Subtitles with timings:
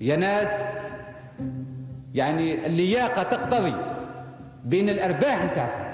[0.00, 0.64] يا ناس
[2.14, 3.74] يعني اللياقة تقتضي
[4.64, 5.92] بين الأرباح نتاعكم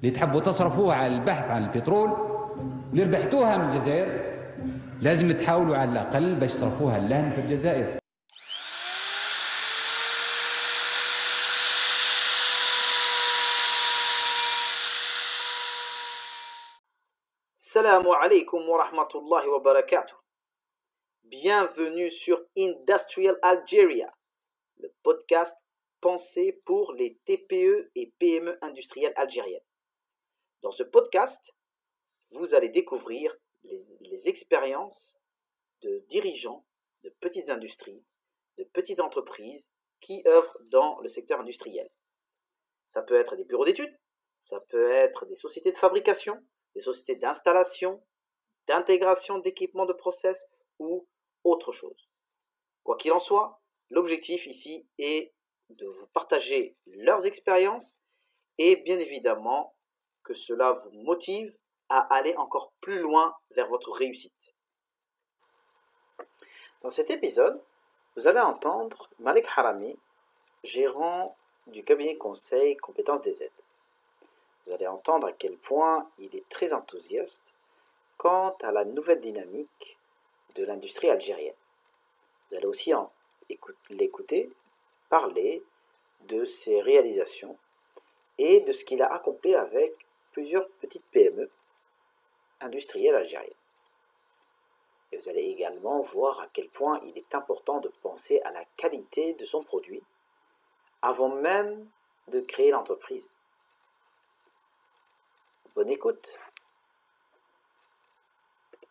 [0.00, 2.12] اللي تحبوا تصرفوها على البحث عن البترول
[2.92, 4.20] اللي ربحتوها من الجزائر
[5.00, 8.00] لازم تحاولوا على الأقل باش تصرفوها اللهن في الجزائر
[18.20, 20.19] alaikum wa rahmatullahi wa barakatuh.
[21.30, 24.10] Bienvenue sur Industrial Algeria,
[24.78, 25.56] le podcast
[26.00, 29.62] pensé pour les TPE et PME industrielles algériennes.
[30.62, 31.54] Dans ce podcast,
[32.30, 35.22] vous allez découvrir les, expériences
[35.82, 36.66] de dirigeants
[37.04, 38.04] de petites industries,
[38.58, 41.88] de petites entreprises qui œuvrent dans le secteur industriel.
[42.86, 43.96] Ça peut être des bureaux d'études,
[44.40, 48.04] ça peut être des sociétés de fabrication, des sociétés d'installation,
[48.66, 50.48] d'intégration d'équipements de process
[50.80, 51.06] ou
[51.44, 52.08] autre chose.
[52.84, 55.32] Quoi qu'il en soit, l'objectif ici est
[55.70, 58.02] de vous partager leurs expériences
[58.58, 59.74] et bien évidemment
[60.22, 61.56] que cela vous motive
[61.88, 64.54] à aller encore plus loin vers votre réussite.
[66.82, 67.62] Dans cet épisode,
[68.16, 69.98] vous allez entendre Malek Harami,
[70.62, 73.50] gérant du cabinet conseil Compétences des aides.
[74.64, 77.56] Vous allez entendre à quel point il est très enthousiaste
[78.16, 79.99] quant à la nouvelle dynamique
[80.54, 81.54] de l'industrie algérienne.
[82.50, 82.92] Vous allez aussi
[83.90, 84.50] l'écouter
[85.08, 85.62] parler
[86.28, 87.56] de ses réalisations
[88.38, 89.94] et de ce qu'il a accompli avec
[90.32, 91.50] plusieurs petites PME
[92.60, 93.52] industrielles algériennes.
[95.12, 98.64] Et vous allez également voir à quel point il est important de penser à la
[98.76, 100.02] qualité de son produit
[101.02, 101.88] avant même
[102.28, 103.38] de créer l'entreprise.
[105.74, 106.38] Bonne écoute.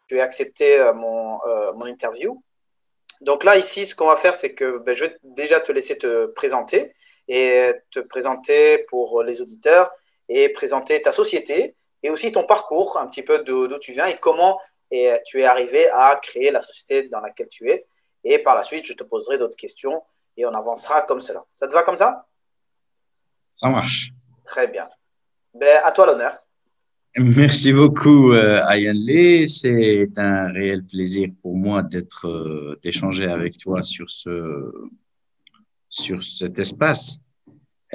[0.10, 1.40] Tu as accepté mon,
[1.76, 2.44] mon, interview.
[3.22, 5.98] Donc là, ici, ce qu'on va faire, c'est que ben, je vais déjà te laisser
[5.98, 6.94] te présenter
[7.28, 9.92] et te présenter pour les auditeurs
[10.28, 14.18] et présenter ta société et aussi ton parcours, un petit peu d'où tu viens et
[14.18, 14.59] comment
[14.92, 17.86] et tu es arrivé à créer la société dans laquelle tu es.
[18.24, 20.03] Et par la suite, je te poserai d'autres questions
[20.36, 21.46] et on avancera comme cela.
[21.53, 22.25] Ça te va comme ça?
[23.52, 24.12] Ça marche.
[24.46, 24.90] Très bien.
[25.53, 26.38] Ben, à toi l'honneur.
[27.18, 29.47] Merci beaucoup, euh, Ayanle.
[29.47, 34.72] C'est un réel plaisir pour moi d'être, euh, d'échanger avec toi sur ce,
[35.90, 37.18] sur cet espace.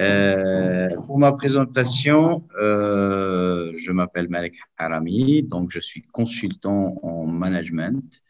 [0.01, 8.21] Euh, pour ma présentation, je m'appelle Malek Harami, donc je suis consultant en management.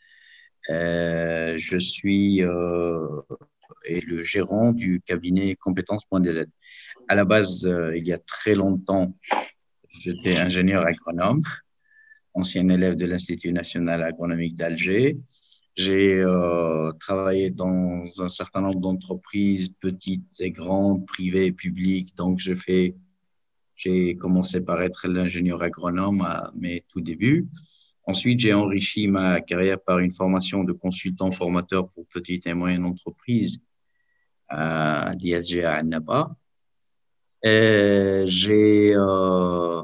[0.69, 6.45] Je suis et le gérant du cabinet Compétences.dz.
[7.07, 9.15] À la base, il y a très longtemps,
[9.99, 11.41] j'étais ingénieur agronome,
[12.33, 15.17] ancien élève de l'Institut national agronomique d'Alger.
[15.75, 22.15] J'ai euh, travaillé dans un certain nombre d'entreprises, petites et grandes, privées et publiques.
[22.15, 22.95] Donc, je fais,
[23.75, 27.47] j'ai commencé par être l'ingénieur agronome à mes tout débuts.
[28.07, 32.85] Ensuite, j'ai enrichi ma carrière par une formation de consultant formateur pour petites et moyennes
[32.85, 33.61] entreprises
[34.47, 36.35] à l'ISG à Annaba.
[37.45, 39.83] J'ai euh,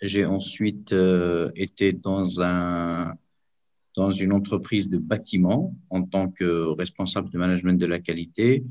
[0.00, 3.14] j'ai ensuite euh, été dans un
[3.94, 8.64] dans une entreprise de bâtiment en tant que responsable de management de la qualité.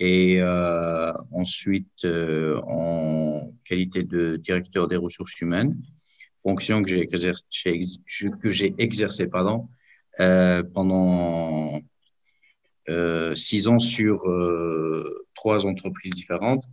[0.00, 5.80] Et euh, ensuite en qualité de directeur des ressources humaines,
[6.42, 7.80] fonction que j'ai exercé,
[8.42, 9.70] que j'ai exercé pendant
[13.34, 14.22] six ans sur
[15.34, 16.64] trois entreprises différentes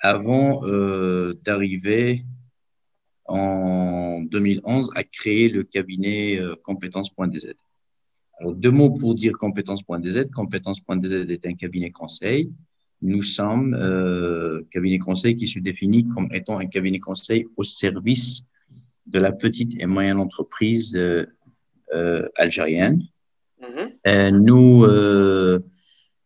[0.00, 2.24] avant euh, d'arriver
[3.26, 7.54] en 2011 à créer le cabinet euh, compétences.dz.
[8.40, 10.30] Alors, deux mots pour dire compétences.dz.
[10.34, 12.50] Compétences.dz est un cabinet conseil.
[13.02, 18.42] Nous sommes euh, cabinet conseil qui se définit comme étant un cabinet conseil au service
[19.06, 21.26] de la petite et moyenne entreprise euh,
[21.94, 23.02] euh, algérienne.
[23.60, 24.40] Mhm.
[24.42, 24.86] nous,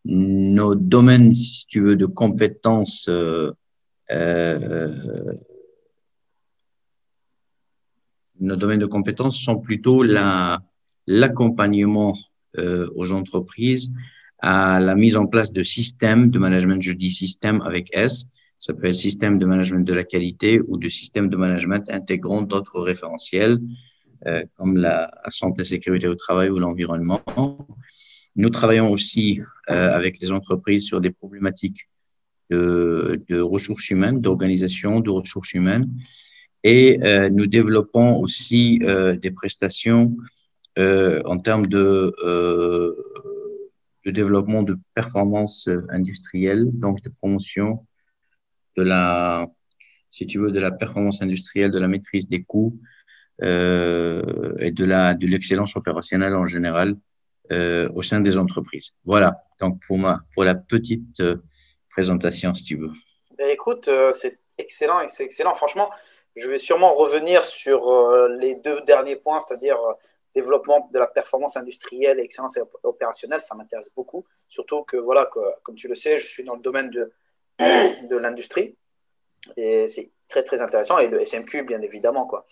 [0.05, 3.09] nos domaines, si tu veux, de compétences
[8.39, 10.61] nos domaines de compétences sont plutôt la,
[11.07, 12.15] l'accompagnement
[12.57, 13.91] euh, aux entreprises
[14.39, 18.25] à la mise en place de systèmes de management, je dis système avec S,
[18.59, 22.41] ça peut être système de management de la qualité ou de système de management intégrant
[22.41, 23.59] d'autres référentiels
[24.27, 27.21] euh, comme la santé, sécurité au travail ou l'environnement.
[28.35, 31.89] Nous travaillons aussi euh, avec les entreprises sur des problématiques
[32.49, 35.89] de, ressources humaines, d'organisation de ressources humaines,
[36.65, 40.17] et euh, nous développons aussi euh, des prestations
[40.79, 42.11] euh, en termes de
[44.03, 47.85] développement de performance industrielle, donc de promotion
[48.77, 49.47] de la,
[50.09, 52.79] si tu veux, de la performance industrielle, de la maîtrise des coûts
[53.41, 56.95] et de la de l'excellence opérationnelle en général
[57.51, 58.91] au sein des entreprises.
[59.05, 59.43] Voilà.
[59.59, 61.21] Donc pour moi, pour la petite
[61.95, 62.91] présentation, si tu veux.
[63.37, 65.55] Ben, écoute, euh, c'est excellent c'est excellent.
[65.55, 65.89] Franchement,
[66.35, 69.93] je vais sûrement revenir sur euh, les deux derniers points, c'est-à-dire euh,
[70.35, 73.39] développement de la performance industrielle et excellence opérationnelle.
[73.39, 75.29] Ça m'intéresse beaucoup, surtout que voilà,
[75.63, 77.13] comme tu le sais, je suis dans le domaine de
[78.11, 78.75] de l'industrie
[79.55, 82.45] et c'est très très intéressant et le SMQ bien évidemment quoi.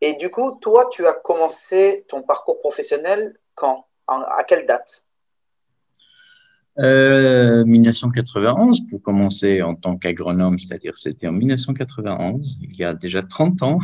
[0.00, 3.86] Et du coup, toi, tu as commencé ton parcours professionnel quand?
[4.06, 5.04] À quelle date?
[6.80, 13.22] Euh, 1991 pour commencer en tant qu'agronome, c'est-à-dire c'était en 1991, il y a déjà
[13.22, 13.78] 30 ans,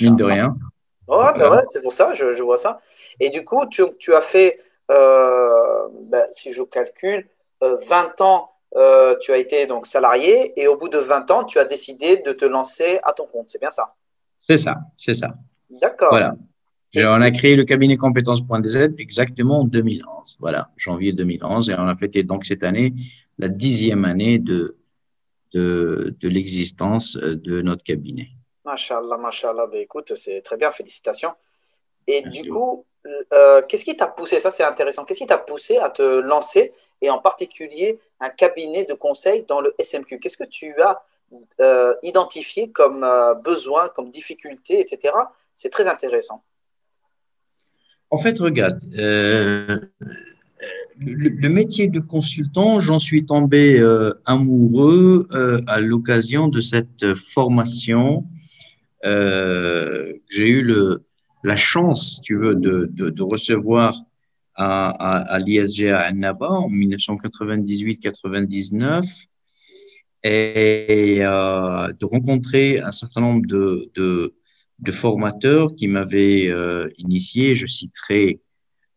[0.00, 0.50] mine de rien.
[1.08, 2.78] Oh, bah ouais, c'est pour ça, je, je, vois ça.
[3.20, 4.58] Et du coup, tu, tu as fait,
[4.90, 7.28] euh, bah, si je calcule,
[7.62, 11.44] euh, 20 ans, euh, tu as été donc salarié et au bout de 20 ans,
[11.44, 13.94] tu as décidé de te lancer à ton compte, c'est bien ça?
[14.40, 15.28] C'est ça, c'est ça.
[15.70, 16.10] D'accord.
[16.10, 16.34] Voilà.
[16.96, 20.36] On a créé le cabinet compétences.dz exactement en 2011.
[20.40, 21.70] Voilà, janvier 2011.
[21.70, 22.94] Et on a fêté donc cette année
[23.38, 24.76] la dixième année de,
[25.52, 28.28] de, de l'existence de notre cabinet.
[28.64, 29.66] Masha'Allah, Masha'Allah.
[29.66, 31.32] Ben, écoute, c'est très bien, félicitations.
[32.06, 32.84] Et Merci du coup,
[33.32, 36.72] euh, qu'est-ce qui t'a poussé, ça c'est intéressant, qu'est-ce qui t'a poussé à te lancer
[37.00, 41.02] et en particulier un cabinet de conseil dans le SMQ Qu'est-ce que tu as
[41.60, 45.14] euh, identifié comme euh, besoin, comme difficulté, etc.
[45.54, 46.42] C'est très intéressant.
[48.10, 49.80] En fait, regarde, euh,
[50.98, 58.24] le, métier de consultant, j'en suis tombé euh, amoureux euh, à l'occasion de cette formation.
[59.02, 61.02] J'ai eu le,
[61.42, 64.00] la chance, tu veux, de, de, recevoir
[64.54, 69.04] à, à, à l'ISG à Annaba en 1998-99
[70.24, 74.34] et de rencontrer un certain nombre de, de
[74.78, 77.54] de formateurs qui m'avaient euh, initié.
[77.54, 78.40] Je citerai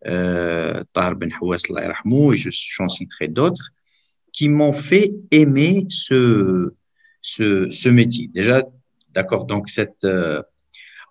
[0.07, 3.71] euh, Tahar Ben Hawass et j'en citerai d'autres
[4.31, 6.73] qui m'ont fait aimer ce,
[7.21, 8.29] ce, métier.
[8.33, 8.63] Déjà,
[9.13, 10.03] d'accord, donc cette.
[10.05, 10.41] Euh,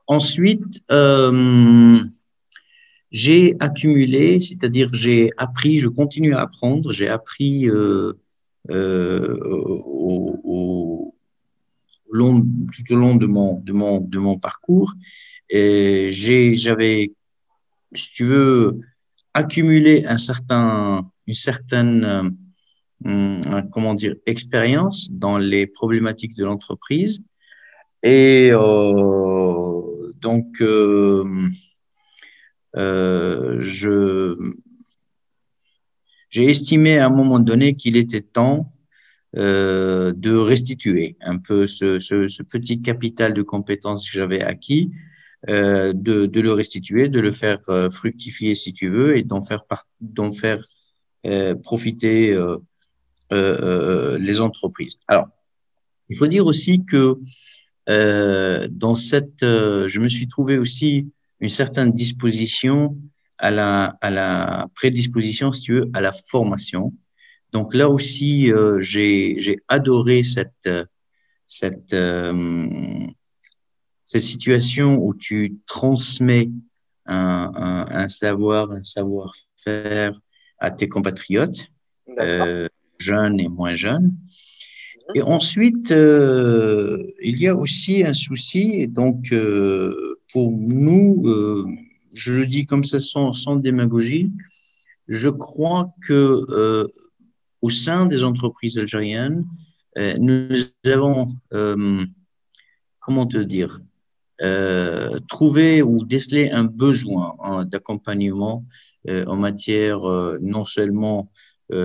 [0.06, 1.98] ensuite, euh,
[3.10, 8.14] j'ai accumulé, c'est-à-dire j'ai appris, je continue à apprendre, j'ai appris au,
[12.10, 14.94] tout au long de mon, de mon, parcours.
[15.50, 17.12] J'avais,
[17.94, 18.80] si tu veux,
[19.34, 20.18] accumulé une
[21.34, 22.04] certaine,
[23.06, 27.22] euh, dire, expérience dans les problématiques de l'entreprise.
[28.02, 31.50] Et euh, donc, euh,
[36.30, 38.72] j'ai estimé à un moment donné qu'il était temps
[39.36, 44.90] euh, de restituer un peu ce, ce, ce, petit capital de compétences que j'avais acquis,
[45.48, 49.40] euh, de, de, le restituer, de le faire euh, fructifier si tu veux et d'en
[49.40, 49.62] faire,
[50.00, 50.66] d'en faire
[51.26, 52.36] euh, profiter
[53.30, 54.98] les entreprises.
[55.06, 55.28] Alors,
[56.08, 57.18] il faut dire aussi que
[57.86, 61.06] dans cette, je me suis trouvé aussi
[61.38, 62.96] une certaine disposition
[63.38, 66.92] à la, à la prédisposition, si tu veux, à la formation.
[67.52, 70.68] Donc là aussi, euh, j'ai adoré cette,
[71.46, 73.06] cette, euh,
[74.04, 76.50] cette situation où tu transmets
[77.06, 80.20] un, un, un savoir, un savoir-faire
[80.58, 81.66] à tes compatriotes,
[82.18, 82.68] euh,
[82.98, 84.12] jeunes et moins jeunes.
[85.14, 91.64] Et ensuite, euh, il y a aussi un souci, donc euh, pour nous, euh,
[92.12, 94.32] je le dis comme ça sans, sans démagogie,
[95.06, 96.86] je crois que euh,
[97.62, 99.44] au sein des entreprises algériennes,
[99.96, 102.04] euh, nous avons, euh,
[103.00, 103.80] comment te dire,
[104.40, 108.64] euh, trouvé ou décelé un besoin hein, d'accompagnement
[109.08, 110.00] en matière
[110.42, 111.30] non seulement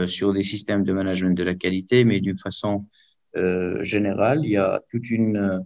[0.08, 2.86] sur des systèmes de management de la qualité, mais d'une façon
[3.80, 4.42] générale.
[4.44, 5.63] Il y a toute une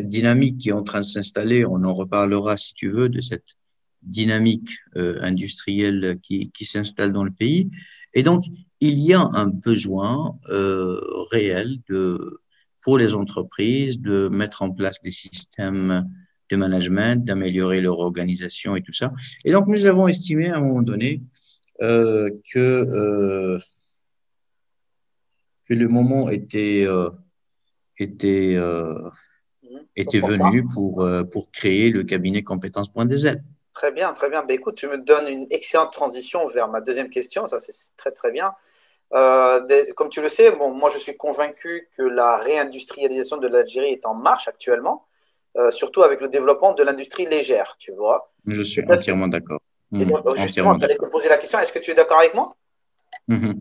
[0.00, 1.64] dynamique qui est en train de s'installer.
[1.64, 3.56] On en reparlera, si tu veux, de cette
[4.02, 7.70] dynamique industrielle qui s'installe dans le pays.
[8.14, 8.44] Et donc,
[8.80, 11.00] il y a un besoin euh,
[11.30, 12.40] réel de,
[12.82, 16.08] pour les entreprises de mettre en place des systèmes
[16.50, 19.12] de management, d'améliorer leur organisation et tout ça.
[19.44, 21.22] Et donc, nous avons estimé à un moment donné
[21.80, 23.58] euh, que, euh,
[25.68, 27.10] que le moment était, euh,
[27.98, 28.58] était,
[29.96, 33.38] était venu pour, pour créer le cabinet compétences.dz.
[33.72, 34.42] Très bien, très bien.
[34.44, 37.46] Ben, écoute, tu me donnes une excellente transition vers ma deuxième question.
[37.46, 38.52] Ça, c'est très, très bien.
[39.14, 39.60] Euh,
[39.94, 44.06] comme tu le sais, bon, moi, je suis convaincu que la réindustrialisation de l'Algérie est
[44.06, 45.06] en marche actuellement,
[45.56, 48.32] euh, surtout avec le développement de l'industrie légère, tu vois.
[48.46, 49.60] Je suis entièrement d'accord.
[49.90, 50.04] Mmh,
[50.36, 51.58] justement, j'allais te poser la question.
[51.58, 52.54] Est-ce que tu es d'accord avec moi?
[53.28, 53.52] Mmh.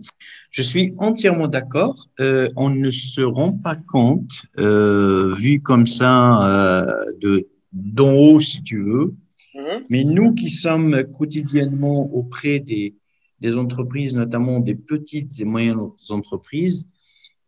[0.50, 2.08] Je suis entièrement d'accord.
[2.22, 6.86] Euh, on ne se rend pas compte, vu comme ça,
[7.20, 9.14] de d'en haut, si tu veux,
[9.54, 9.86] Mhm.
[9.90, 12.96] Mais nous qui sommes quotidiennement auprès des,
[13.40, 15.80] des entreprises, notamment des petites et moyennes
[16.10, 16.90] entreprises,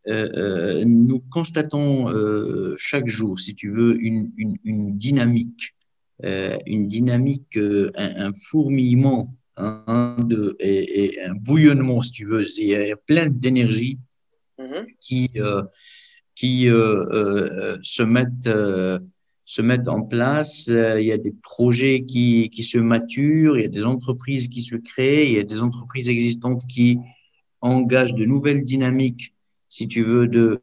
[0.07, 5.75] euh, euh, nous constatons euh, chaque jour, si tu veux, une, une, une dynamique,
[6.25, 12.41] euh, une dynamique, un, un, fourmillement hein, de, et, et, un bouillonnement, si tu veux.
[12.43, 13.99] A plein d'énergie
[14.59, 14.87] mhm.
[14.99, 15.29] qui,
[16.35, 18.49] qui se mettent
[19.45, 23.63] se mettent en place, euh, il y a des projets qui, qui se maturent, il
[23.63, 26.99] y a des entreprises qui se créent, il y a des entreprises existantes qui
[27.61, 29.33] engagent de nouvelles dynamiques,
[29.67, 30.61] si tu veux, de,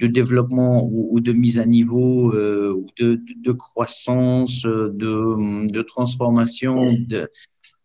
[0.00, 6.96] de développement ou, de mise à niveau, euh, de, de, croissance, de, de transformation.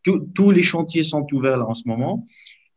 [0.04, 2.24] Tous les chantiers sont ouverts en ce moment.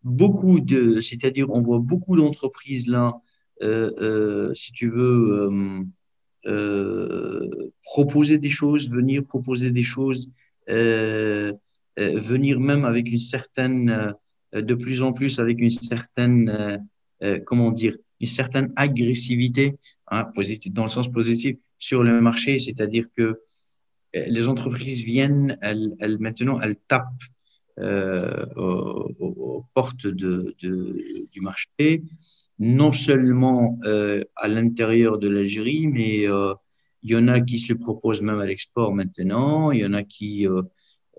[0.03, 3.21] Beaucoup de, c'est-à-dire, on voit beaucoup d'entreprises là,
[3.63, 5.85] euh, euh si tu veux, euh,
[6.47, 7.28] euh,
[7.99, 10.23] proposer des choses, venir proposer des choses,
[10.71, 11.53] euh,
[11.99, 13.87] euh, venir même avec une certaine,
[14.71, 16.45] de plus en plus avec une certaine,
[17.49, 19.65] comment dire, une certaine agressivité,
[20.13, 21.57] hein, positive, dans le sens positif,
[21.89, 23.41] sur le marché, c'est-à-dire que
[24.15, 27.27] les entreprises viennent, elles, elles maintenant, elles tapent
[27.81, 30.55] euh, aux, portes de,
[31.33, 32.03] du marché,
[32.59, 36.55] non seulement euh, à l'intérieur de l'Algérie, mais euh,
[37.03, 40.03] il y en a qui se proposent même à l'export maintenant, il y en a
[40.03, 40.63] qui euh,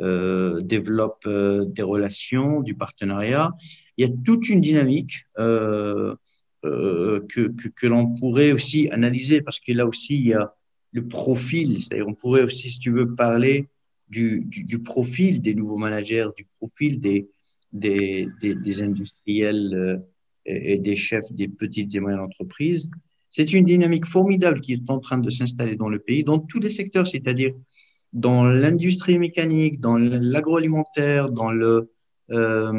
[0.01, 3.53] euh développent euh, des relations, du partenariat.
[3.97, 6.15] Il y a toute une dynamique que,
[6.63, 10.53] que, que l'on pourrait aussi analyser parce que là aussi, il y a
[10.91, 13.67] le profil, c'est-à-dire on pourrait aussi, si tu veux, parler
[14.09, 17.29] du, du, du, profil des nouveaux managers, du profil des,
[17.71, 20.01] des, des industriels
[20.45, 22.89] et des chefs des petites et moyennes entreprises.
[23.29, 26.59] C'est une dynamique formidable qui est en train de s'installer dans le pays, dans tous
[26.59, 27.53] les secteurs, c'est-à-dire
[28.13, 31.91] dans l'industrie mécanique, dans l'agroalimentaire, dans le,
[32.31, 32.71] euh,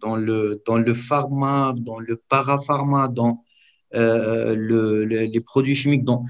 [0.00, 3.44] dans le dans le pharma, dans le parapharma, dans
[3.94, 6.24] euh, le, les produits chimiques, dans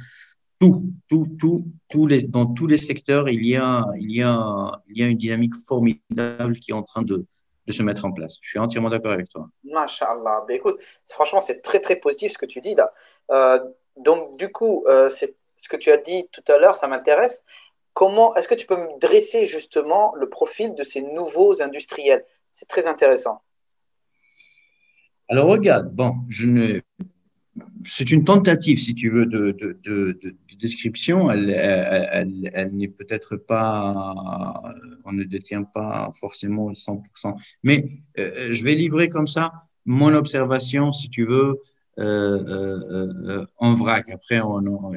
[0.58, 4.80] tout, tout, tout, tous les, dans tous les secteurs, il y a, il y a,
[4.88, 7.26] il y a une dynamique formidable qui est en train de,
[7.66, 8.38] de se mettre en place.
[8.40, 9.48] Je suis entièrement d'accord avec toi.
[9.64, 10.44] Masha'Allah.
[10.46, 12.92] Ben écoute, franchement, c'est très, très positif ce que tu dis là.
[13.30, 13.60] Euh,
[13.96, 17.44] donc, du coup, euh, c'est ce que tu as dit tout à l'heure, ça m'intéresse.
[17.94, 22.24] Comment est-ce que tu peux me dresser justement le profil de ces nouveaux industriels?
[22.50, 23.42] C'est très intéressant.
[25.28, 26.80] Alors, regarde, bon, je ne
[27.84, 31.30] c'est une tentative, si tu veux, de, de, de, de description.
[31.30, 34.62] Elle, n'est peut-être pas,
[35.04, 37.34] on ne détient pas forcément 100%.
[37.62, 39.52] Mais euh, je vais livrer comme ça
[39.84, 41.60] mon observation, si tu veux,
[41.98, 44.08] euh, euh, euh en vrac.
[44.08, 44.40] Après,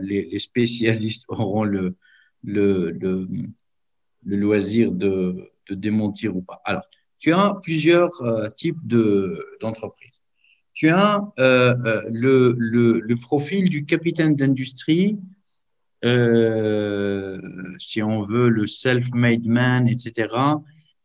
[0.02, 1.96] les, spécialistes auront le,
[2.44, 3.28] le,
[4.26, 6.62] loisir de, démentir ou pas.
[6.64, 6.84] Alors,
[7.20, 8.80] tu as plusieurs euh, types
[9.60, 10.15] d'entreprises
[10.76, 15.18] tu as euh, euh, le, le, profil du capitaine d'industrie,
[16.04, 17.42] euh,
[17.80, 20.28] si on veut, le self-made man, etc.,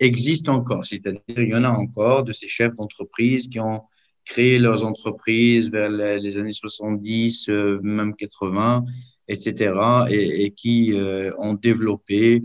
[0.00, 0.84] existe encore.
[0.84, 3.82] C'est-à-dire, il y en a encore de ces chefs d'entreprise qui ont
[4.24, 8.84] créé leurs entreprises vers les années 70, euh, même 80,
[9.28, 9.72] etc.,
[10.10, 10.92] et, qui
[11.38, 12.42] ont développé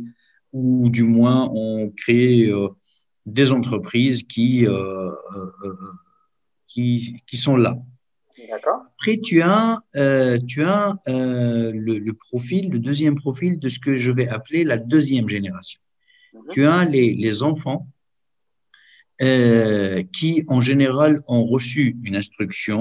[0.53, 2.53] ou du moins ont créé
[3.25, 4.67] des entreprises qui
[6.75, 7.77] qui, qui sont là.
[8.97, 13.79] Après, tu as, euh, tu as euh, le, le, profil, le deuxième profil de ce
[13.79, 15.79] que je vais appeler la deuxième génération.
[16.33, 16.53] Mm -hmm.
[16.53, 17.81] Tu as les, les enfants
[19.21, 22.79] euh, qui, en général, ont reçu une instruction,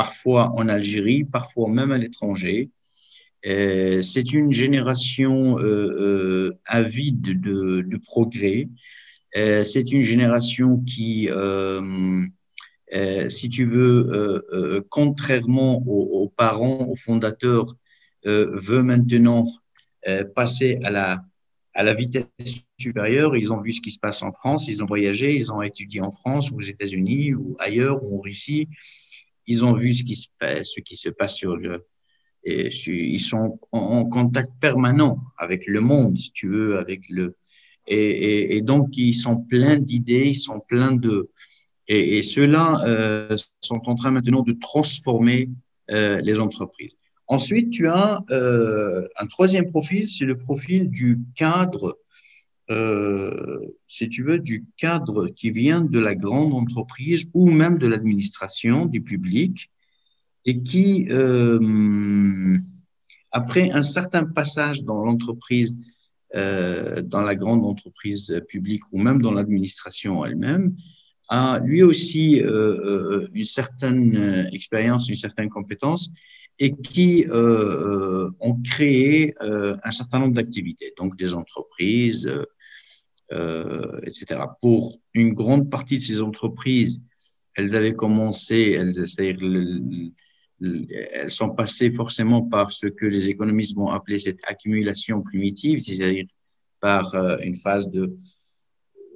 [0.00, 2.58] parfois en Algérie, parfois même à l'étranger.
[4.10, 5.34] C'est une génération
[6.80, 7.58] avide de,
[7.92, 8.60] de progrès,
[9.34, 12.24] c'est une génération qui, euh,
[12.94, 17.74] euh, si tu veux, contrairement aux, parents, aux fondateurs,
[18.24, 19.46] veut maintenant
[20.34, 21.24] passer à la,
[21.74, 22.26] à la vitesse
[22.78, 23.36] supérieure.
[23.36, 26.00] Ils ont vu ce qui se passe en France, ils ont voyagé, ils ont étudié
[26.00, 28.68] en France ou aux États-Unis ou ailleurs ou en Russie.
[29.46, 30.28] Ils ont vu ce qui se,
[30.62, 31.84] ce qui se passe sur le,
[32.44, 37.36] et ils sont en, contact permanent avec le monde, si tu veux, avec le
[37.86, 41.30] et, donc ils sont pleins d'idées, ils sont pleins de
[41.88, 45.50] et, ceux-là euh, sont en train maintenant de transformer
[45.90, 46.92] euh, les entreprises.
[47.26, 51.98] Ensuite, tu as euh, un troisième profil, c'est le profil du cadre,
[53.86, 58.86] si tu veux, du cadre qui vient de la grande entreprise ou même de l'administration,
[58.86, 59.70] du public,
[60.46, 61.06] et qui,
[63.30, 65.76] après un certain passage dans l'entreprise,
[66.34, 70.74] dans la grande entreprise publique ou même dans l'administration elle-même,
[71.32, 76.10] a lui aussi euh, euh une certaine euh, expérience, une certaine compétence
[76.58, 82.30] et qui euh, ont créé un certain nombre d'activités, donc des entreprises,
[83.30, 84.40] etc.
[84.60, 87.02] Pour une grande partie de ces entreprises,
[87.56, 88.92] elles avaient commencé, elles,
[91.12, 96.26] elles sont passées forcément par ce que les économistes vont appeler cette accumulation primitive, c'est-à-dire
[96.80, 98.14] par euh, une phase de,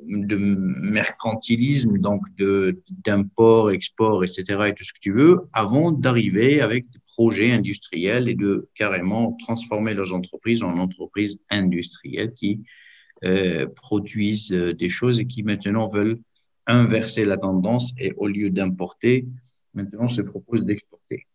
[0.03, 2.23] mercantilisme, donc
[3.05, 8.29] d'import, export, etc., et tout ce que tu veux, avant d'arriver avec des projets industriels
[8.29, 12.61] et de carrément transformer leurs entreprises en entreprises industrielles qui
[13.25, 16.19] euh, produisent euh, des choses et qui maintenant veulent
[16.67, 19.26] inverser la tendance et au lieu d'importer,
[19.75, 21.26] maintenant se proposent d'exporter.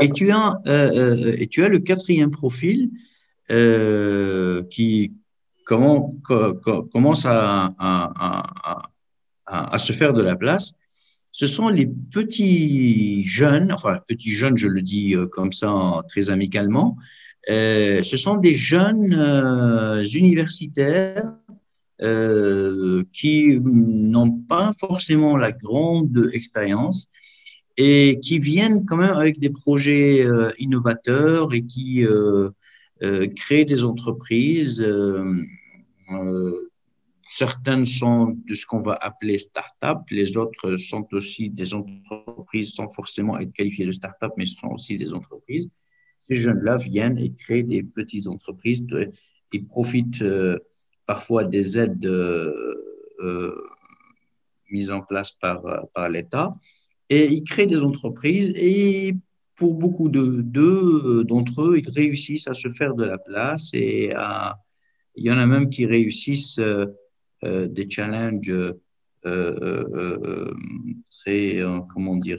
[0.00, 2.90] Et tu as euh, euh, et tu as le quatrième profil
[3.50, 5.14] euh, qui
[5.64, 6.14] comment,
[6.90, 8.82] commence à, à,
[9.46, 10.72] à, à, se faire de la place.
[11.30, 16.30] Ce sont les petits jeunes, enfin petits jeunes, je le dis euh, comme ça très
[16.30, 16.96] amicalement.
[17.50, 21.32] Euh, ce sont des jeunes euh, universitaires
[23.12, 27.08] qui n'ont pas forcément la grande expérience,
[27.80, 32.50] et qui viennent quand même avec des projets euh, innovateurs et qui euh,
[33.02, 34.84] euh, créent des entreprises.
[37.28, 42.90] certaines sont de ce qu'on va appeler start-up, les autres sont aussi des entreprises sans
[42.90, 45.68] forcément être qualifiées de start-up, mais sont aussi des entreprises.
[46.26, 48.84] Ces jeunes-là viennent et créent des petites entreprises.
[49.52, 50.24] Ils profitent
[51.06, 52.10] parfois des aides
[54.70, 56.56] mises en place par l'État
[57.10, 59.14] et ils créent des entreprises et
[59.56, 64.12] pour beaucoup de, d'entre eux, ils réussissent à se faire de la place et
[65.16, 66.86] il y en a même qui réussissent euh,
[67.44, 68.72] euh, des challenges euh,
[69.26, 70.54] euh
[71.10, 71.60] très,
[71.92, 72.38] comment dire,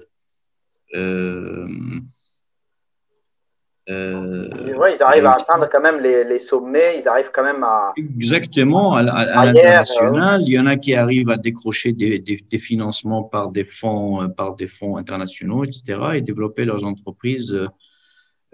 [3.90, 4.50] euh,
[4.94, 7.94] ils arrivent à atteindre quand même les, les, sommets, ils arrivent quand même à.
[7.98, 10.42] Exactement, à, à, l'international.
[10.46, 14.22] Il y en a qui arrivent à décrocher des, des, des, financements par des fonds,
[14.22, 17.58] euh, par des fonds internationaux, etc., et développer leurs entreprises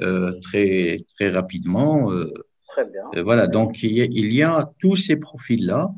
[0.01, 2.11] euh, très, très rapidement.
[2.11, 2.31] Euh,
[2.69, 3.03] très bien.
[3.15, 5.91] Euh, voilà, donc il y, a, il y a tous ces profils-là.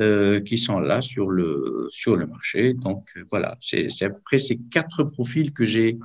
[0.00, 2.74] Euh, qui sont là sur le sur le marché.
[2.74, 6.00] Donc voilà, c'est après ces quatre profils que j'ai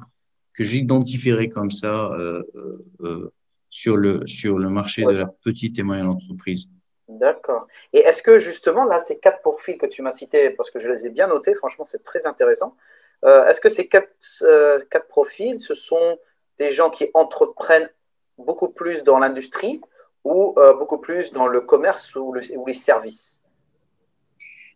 [0.60, 3.32] que j'identifierais comme ça euh, euh, euh,
[3.70, 6.68] sur, le, sur le marché de la petite et moyenne entreprise.
[7.08, 7.66] D'accord.
[7.94, 10.90] Et est-ce que justement, là, ces quatre profils que tu m'as cités, parce que je
[10.90, 12.76] les ai bien notés, franchement, c'est très intéressant.
[13.24, 16.20] Euh, est-ce que ces quatre, euh, quatre profils, ce sont
[16.58, 17.90] des gens qui entreprennent
[18.38, 19.80] beaucoup plus dans l'industrie
[20.26, 23.46] ou euh, beaucoup plus dans le commerce ou, le, ou les services?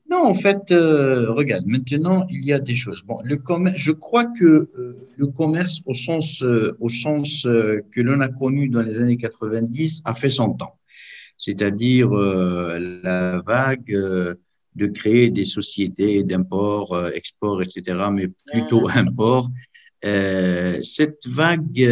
[0.10, 3.04] Non, en fait, euh, regarde, maintenant, il y a des choses.
[3.04, 7.82] Bon, le commerce, je crois que euh, le commerce, au sens, euh, au sens euh,
[7.92, 10.78] que l'on a connu dans les années 90, a fait son temps.
[11.38, 13.92] C'est-à-dire euh, la vague
[14.76, 19.50] de créer des sociétés d'import, export, etc., mais plutôt import.
[20.02, 21.89] cette vague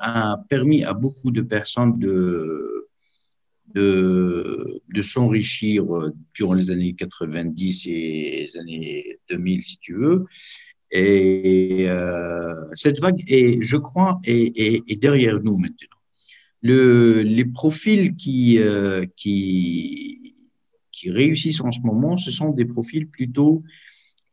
[0.00, 2.69] a permis à beaucoup de personnes de
[3.74, 10.26] de, s'enrichir euh, durant les années 90 et les années 2000, si tu veux.
[10.90, 15.88] Et euh, cette vague, est, je crois, est, est, est derrière nous maintenant.
[16.62, 20.34] Le, les profils qui, euh, qui,
[20.92, 23.62] qui réussissent en ce moment, ce sont des profils plutôt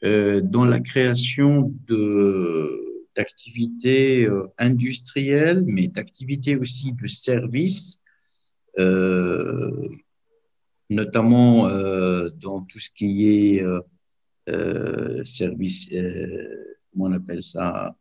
[0.04, 1.74] dans la création
[3.16, 4.28] d'activités
[4.60, 7.98] industrielles, mais d'activités aussi de services
[10.90, 13.64] notamment euh, dans tout ce qui est
[14.50, 17.96] euh, service, comment on appelle ça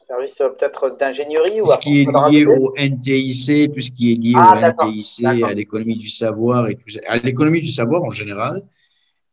[0.00, 4.32] Service peut-être d'ingénierie ou Ce qui est lié au NTIC, tout ce qui est lié
[4.36, 8.10] ah, au NTIC, à l'économie du savoir et tout ça, à l'économie du savoir en
[8.10, 8.62] général,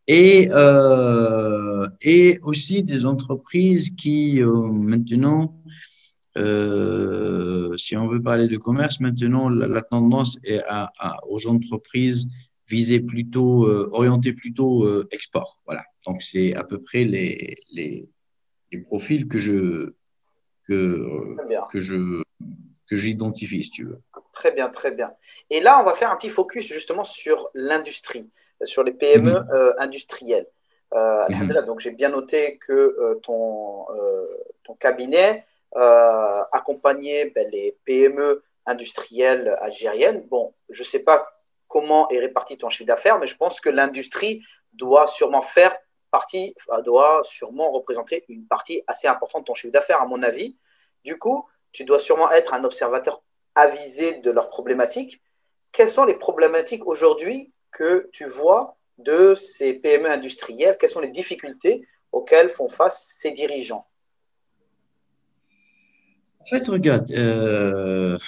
[0.07, 5.55] et euh, et aussi des entreprises qui euh, maintenant
[6.37, 10.91] euh, si on veut parler de commerce, maintenant, la, tendance est à,
[11.27, 12.27] aux entreprises
[12.67, 15.59] visées plutôt, euh, orientées plutôt euh, export.
[15.65, 15.83] Voilà.
[16.05, 18.09] Donc, c'est à peu près les, les,
[18.71, 19.93] les, profils que je,
[20.67, 21.35] que,
[21.71, 22.23] que je,
[22.89, 24.01] que j'identifie, si tu veux.
[24.33, 25.13] Très bien, très bien.
[25.49, 28.29] Et là, on va faire un petit focus justement sur l'industrie,
[28.63, 29.73] sur les PME mhm.
[29.77, 30.47] industrielles.
[30.93, 31.65] Mhm.
[31.65, 33.85] Donc, j'ai bien noté que ton,
[34.63, 40.25] ton cabinet euh, accompagner ben, les PME industrielles algériennes.
[40.27, 41.27] Bon, je ne sais pas
[41.67, 45.75] comment est réparti ton chiffre d'affaires, mais je pense que l'industrie doit sûrement faire
[46.11, 50.57] partie, doit sûrement représenter une partie assez importante de ton chiffre d'affaires, à mon avis.
[51.03, 53.21] Du coup, tu dois sûrement être un observateur
[53.53, 55.21] avisé de leurs problématiques.
[55.71, 60.77] Quelles sont les problématiques aujourd'hui que tu vois de ces PME industrielles?
[60.77, 63.85] Quelles sont les difficultés auxquelles font face ces dirigeants?
[66.45, 68.19] En fait, regarde, euh,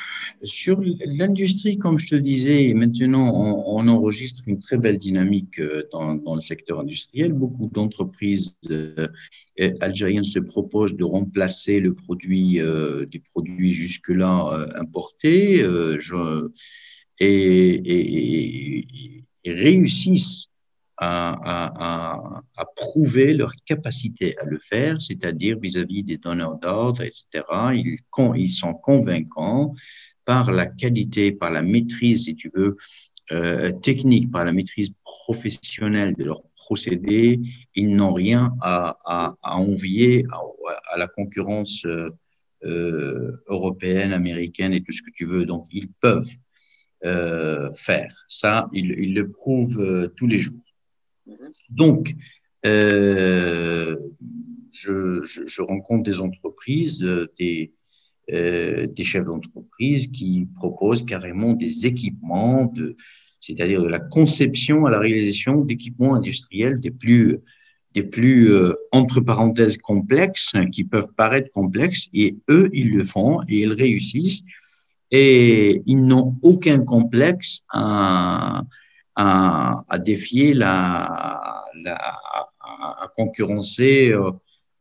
[0.41, 6.33] sur l'industrie, comme je te disais, maintenant, on, enregistre une très belle dynamique euh, dans,
[6.33, 7.31] le secteur industriel.
[7.31, 9.07] Beaucoup d'entreprises euh,
[9.81, 12.59] algériennes se proposent de remplacer le produit,
[13.11, 15.63] des produits jusque-là importés
[17.19, 18.93] et
[19.45, 20.49] réussissent
[20.97, 27.43] à, à, prouver leur capacité à le faire, c'est-à-dire vis-à-vis des donneurs d'ordre, etc.
[28.35, 29.73] Ils, sont convaincants
[30.25, 32.77] par la qualité, par la maîtrise, si tu veux,
[33.31, 37.39] euh, technique, par la maîtrise professionnelle de leurs procédés,
[37.75, 40.41] ils n'ont rien à, à, à envier à,
[40.93, 42.09] à, la concurrence euh,
[42.65, 45.45] euh, européenne, américaine et tout ce que tu veux.
[45.45, 46.29] Donc, ils peuvent
[47.05, 48.25] euh, faire.
[48.27, 50.66] Ça, ils, ils le prouvent euh, tous les jours.
[51.69, 52.15] Donc,
[52.65, 53.95] euh,
[54.71, 57.73] je, rencontre des entreprises, euh, des,
[58.31, 62.73] euh, des chefs d'entreprise qui proposent carrément des équipements,
[63.39, 67.39] c'est-à-dire de la conception à la réalisation d'équipements industriels des plus,
[68.91, 74.43] entre parenthèses complexes, qui peuvent paraître complexes, et eux, ils le font et ils réussissent.
[75.09, 78.61] Et ils n'ont aucun complexe à,
[79.17, 81.63] à, défier à,
[83.15, 84.31] concurrencer euh,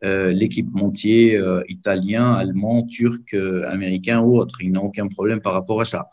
[0.05, 4.61] euh, l'équipementier euh, italien, allemand, turc, euh, américain ou autre.
[4.61, 6.11] Il n'a aucun problème par rapport à ça.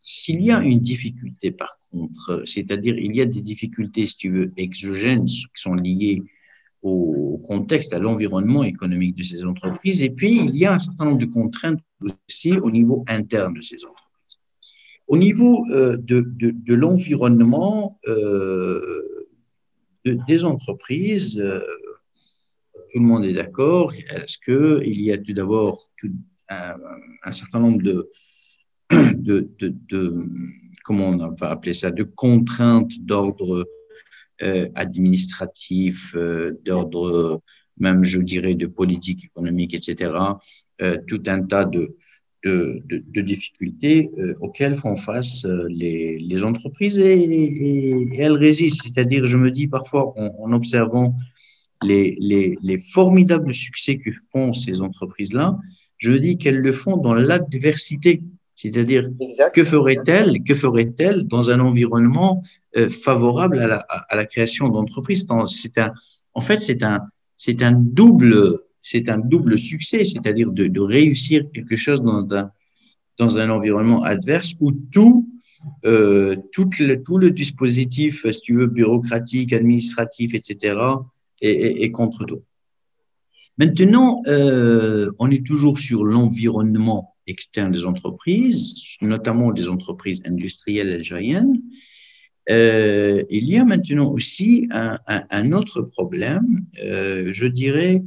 [0.00, 4.30] S'il y a une difficulté, par contre, c'est-à-dire il y a des difficultés, si tu
[4.30, 6.22] veux, exogènes qui sont liées
[6.82, 10.02] au contexte, à l'environnement économique de ces entreprises.
[10.02, 11.80] Et puis, il y a un certain nombre de contraintes
[12.28, 14.04] aussi au niveau interne de ces entreprises.
[15.06, 19.26] Au niveau euh, de, de, l'environnement euh,
[20.04, 21.60] de, des entreprises, euh,
[22.92, 23.92] tout le monde est d'accord.
[23.94, 25.90] Est-ce qu'il y a tout d'abord
[26.48, 28.10] un, certain nombre de,
[30.84, 33.66] comment on va appeler ça, de contraintes d'ordre
[34.74, 36.14] administratif,
[36.64, 37.42] d'ordre
[37.78, 40.12] même, je dirais, de politique économique, etc.
[40.82, 41.96] Euh, tout un tas de,
[42.44, 44.10] de, de, de difficultés
[44.40, 48.82] auxquelles font face les, les entreprises et, et, et, elles résistent.
[48.82, 51.14] C'est-à-dire, je me dis parfois, en, en observant
[51.82, 55.58] les, les, les, formidables succès que font ces entreprises-là,
[55.98, 58.22] je dis qu'elles le font dans l'adversité.
[58.56, 59.08] C'est-à-dire,
[59.52, 62.42] que ferait-elle, que ferait-elle dans un environnement
[62.76, 65.26] euh, favorable à la, à la création d'entreprises?
[65.46, 65.92] C'est un,
[66.34, 67.00] en fait, c'est un,
[67.44, 72.50] c'est un double, c'est un double succès, c'est-à-dire de, réussir quelque chose dans un,
[73.18, 75.28] dans un environnement adverse où tout,
[75.84, 80.80] euh, tout, le, tout le dispositif, si tu veux, bureaucratique, administratif, etc.,
[81.42, 82.38] est, contre toi.
[83.58, 91.60] Maintenant, euh, on est toujours sur l'environnement externes des entreprises, notamment des entreprises industrielles algériennes.
[92.50, 98.02] Euh, il y a maintenant aussi un, autre problème, euh, je dirais,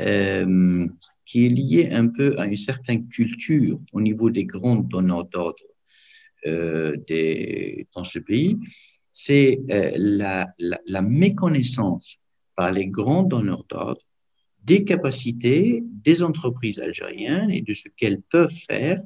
[0.00, 0.86] euh,
[1.26, 5.56] qui est lié un peu à une certaine culture au niveau des grands donneurs d'ordre
[6.46, 8.58] dans ce pays,
[9.10, 12.18] c'est la méconnaissance
[12.56, 14.02] par les grands donneurs d'ordre
[14.62, 19.02] des capacités des entreprises algériennes et de ce qu'elles peuvent faire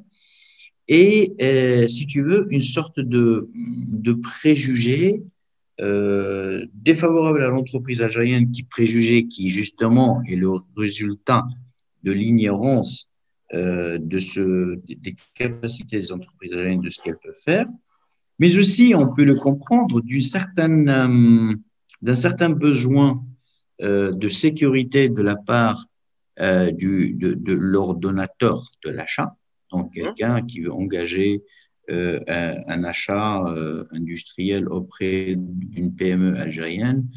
[0.89, 5.21] et, euh, si tu veux, une sorte de, de préjugé
[5.79, 11.45] euh, défavorable à l'entreprise algérienne qui préjugé qui justement est le résultat
[12.03, 13.07] de l'ignorance
[13.53, 17.67] euh, de ce, des capacités des entreprises algériennes, de ce qu'elles peuvent faire,
[18.39, 20.01] mais aussi, on peut le comprendre,
[22.01, 23.23] d'un certain besoin
[23.81, 25.85] de sécurité de la part
[26.71, 29.35] du, de, de l'ordonnateur de l'achat,
[29.71, 29.93] donc mmh.
[29.93, 31.43] quelqu'un qui veut engager
[31.89, 32.19] un,
[32.67, 33.43] un, achat
[33.91, 37.07] industriel auprès d'une PME algérienne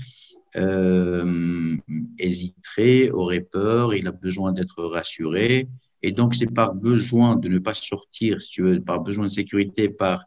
[0.57, 1.77] euh,
[2.19, 5.69] hésiterait, aurait peur, il a besoin d'être rassuré.
[6.03, 9.31] Et donc, c'est par besoin de ne pas sortir, si tu veux, par besoin de
[9.31, 10.25] sécurité, par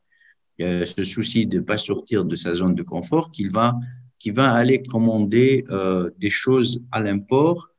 [0.62, 3.76] euh, ce souci de ne pas sortir de sa zone de confort, qu'il va,
[4.20, 7.70] qu'il va aller commander euh, des choses à l'import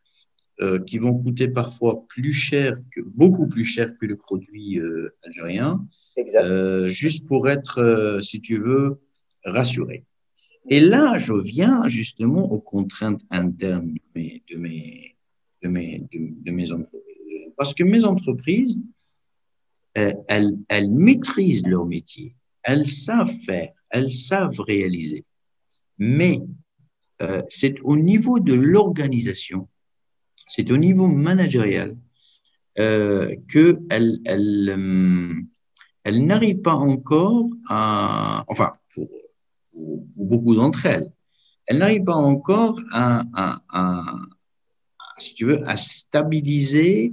[0.62, 5.14] euh, qui vont coûter parfois plus cher, que, beaucoup plus cher que le produit euh,
[5.22, 5.86] algérien,
[6.36, 9.02] euh, juste pour être, si tu veux,
[9.44, 10.06] rassuré.
[10.70, 15.16] Et là, je viens justement aux contraintes internes de mes, de mes,
[15.62, 17.52] de mes, de, mes entreprises.
[17.58, 18.80] Parce que mes entreprises,
[19.92, 25.26] elles, elles maîtrisent leur métier, elles savent faire, elles savent réaliser.
[25.98, 26.40] Mais
[27.50, 29.68] c'est au niveau de l'organisation,
[30.46, 31.96] c'est au niveau managérial
[32.78, 35.34] euh, qu'elles elles, euh,
[36.04, 39.08] elles n'arrivent pas encore à, enfin, pour,
[40.16, 41.10] beaucoup d'entre elles,
[41.66, 44.16] elles n'arrivent pas encore à, à, à,
[45.18, 47.12] si tu veux, à stabiliser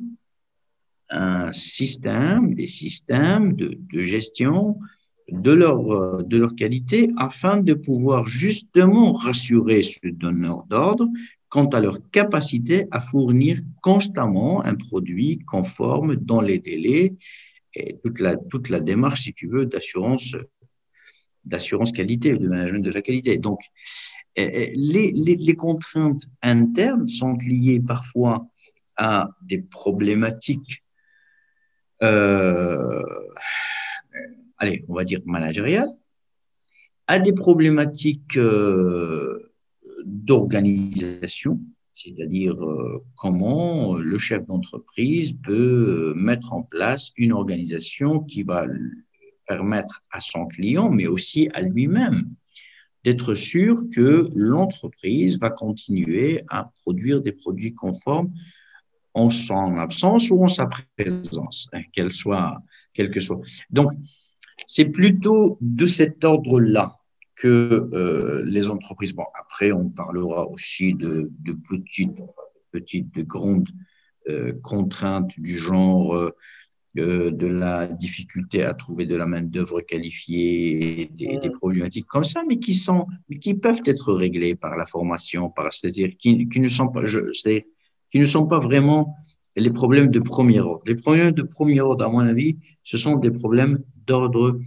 [1.09, 4.79] un système, des systèmes de, de gestion
[5.29, 11.07] de leur, de leur qualité afin de pouvoir justement rassurer ce donneur d'ordre
[11.53, 17.13] quant à leur capacité à fournir constamment un produit conforme dans les délais
[17.75, 18.19] et toute
[18.69, 20.35] la, démarche, si tu veux, d'assurance
[21.45, 23.37] d'assurance qualité, de management de la qualité.
[23.37, 23.59] Donc,
[24.35, 28.47] eh, eh, les, contraintes internes sont liées parfois
[28.97, 30.83] à des problématiques,
[32.01, 32.99] euh,
[34.57, 35.91] allez, on va dire managériales,
[37.05, 39.52] à des problématiques euh,
[40.05, 41.59] d'organisation,
[41.91, 48.65] c'est-à-dire euh, comment le chef d'entreprise peut mettre en place une organisation qui va
[49.47, 52.29] permettre à son client, mais aussi à lui-même,
[53.03, 58.31] d'être sûr que l'entreprise va continuer à produire des produits conformes
[59.13, 62.09] en son absence ou en sa présence, hein, qu'elle
[62.93, 63.41] quelle que soit.
[63.69, 63.91] Donc,
[64.67, 66.95] c'est plutôt de cet ordre-là
[67.35, 69.13] que euh, les entreprises.
[69.13, 72.11] Bon, après, on parlera aussi de, de petites,
[72.71, 73.69] petites, de grandes
[74.29, 76.31] euh, contraintes du genre euh,
[76.95, 82.43] de la difficulté à trouver de la main-d'œuvre qualifiée et des, des, problématiques comme ça,
[82.47, 83.07] mais qui sont,
[83.41, 87.19] qui peuvent être réglées par la formation, par, c'est-à-dire qui, qui ne sont pas, je,
[88.11, 89.15] qui ne sont pas vraiment
[89.55, 90.83] les problèmes de premier ordre.
[90.85, 94.59] Les problèmes de premier ordre, à mon avis, ce sont des problèmes d'ordre,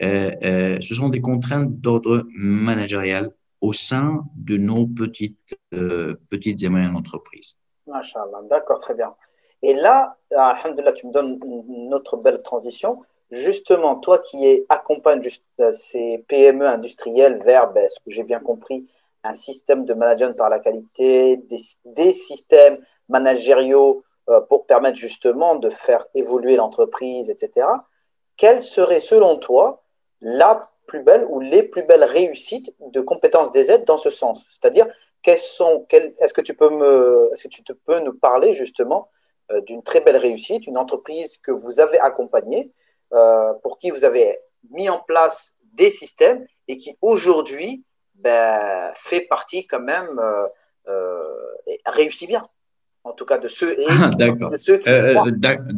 [0.00, 6.96] ce sont des contraintes d'ordre managérial au sein de nos petites, euh, petites et moyennes
[6.96, 7.56] entreprises.
[8.48, 9.14] D'accord, très bien.
[9.62, 13.00] Et là, alhamdulillah, tu me donnes une autre belle transition.
[13.30, 15.22] Justement, toi qui accompagnes
[15.60, 18.88] euh, ces PME industrielles vers, ben, ce que j'ai bien compris,
[19.22, 21.36] un système de management par la qualité,
[21.84, 27.66] des, systèmes managériaux euh, pour permettre justement de faire évoluer l'entreprise, etc.
[28.36, 29.79] Quelle serait selon toi
[30.20, 34.46] la plus belle ou les plus belles réussites de compétences des aides dans ce sens
[34.48, 34.86] C'est-à-dire,
[35.24, 39.08] est-ce que tu peux me, est-ce que tu te peux nous parler justement
[39.52, 42.72] euh, d'une très belle réussite, une entreprise que vous avez accompagnée,
[43.12, 44.38] euh, pour qui vous avez
[44.70, 50.20] mis en place des systèmes et qui aujourd'hui ben, fait partie quand même,
[50.88, 51.26] euh,
[51.66, 52.46] et réussit bien.
[53.02, 54.52] En tout cas, de ceux, et ah, d'accord.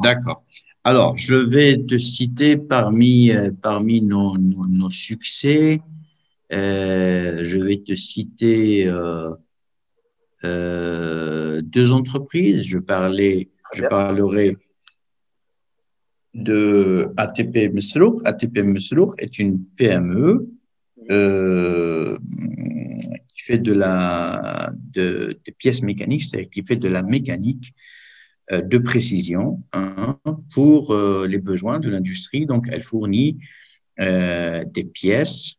[0.03, 0.43] d'accord.
[0.85, 3.31] Alors, je vais te citer parmi,
[3.63, 5.81] parmi nos, nos, succès,
[6.51, 8.91] je vais te citer
[10.45, 12.63] deux entreprises.
[12.65, 14.57] Je parlais je parlerai
[16.35, 18.21] de ATP Meslouk.
[18.25, 20.49] ATP Meslouk est une PME
[21.11, 22.19] euh,
[23.35, 28.02] qui fait de la de, des pièces mécaniques, c'est-à-dire qui fait de la mécanique euh,
[28.61, 30.19] de précision hein,
[30.53, 32.45] pour euh, les besoins de l'industrie.
[32.47, 33.39] Donc, elle fournit
[34.01, 35.55] euh, des pièces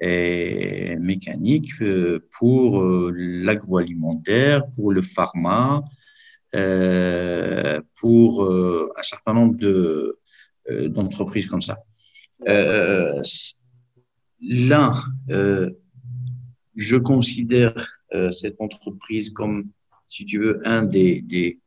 [0.00, 5.82] et mécaniques euh, pour euh, l'agroalimentaire, pour le pharma,
[6.54, 10.18] euh, pour euh, un certain nombre de,
[10.70, 11.78] euh, d'entreprises comme ça.
[14.40, 14.94] là,
[16.76, 18.00] je considère
[18.32, 19.70] cette entreprise comme,
[20.06, 21.58] si tu veux, un des,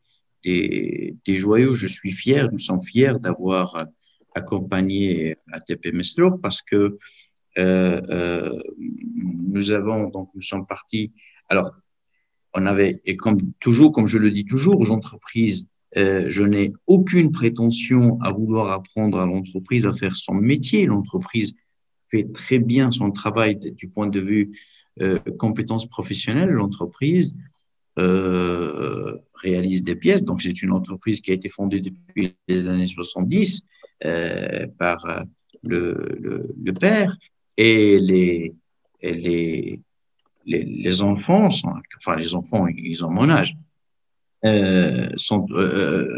[0.44, 1.74] des, des joyaux.
[1.74, 3.88] Je suis fier, nous sommes fiers d'avoir
[4.36, 6.98] accompagné ATP Meslo parce que
[7.58, 11.12] euh, euh, nous avons donc nous sommes partis.
[11.50, 11.72] Alors
[12.54, 16.74] on avait, et comme toujours, comme je le dis toujours aux entreprises, euh, je n'ai
[16.88, 20.86] aucune prétention à vouloir apprendre à l'entreprise à faire son métier.
[20.86, 21.56] L'entreprise
[22.12, 24.52] fait très bien son travail du point de vue
[25.38, 26.50] compétences professionnelles.
[26.50, 27.38] L'entreprise
[28.00, 30.24] euh, réalise des pièces.
[30.24, 33.64] Donc, c'est une entreprise qui a été fondée depuis les années 70
[34.06, 35.24] euh, par euh,
[35.64, 37.18] le, père
[37.58, 38.56] et les,
[39.02, 39.82] les,
[40.46, 43.58] les, enfants, sont, enfin les enfants, ils ont mon âge,
[45.18, 45.46] sont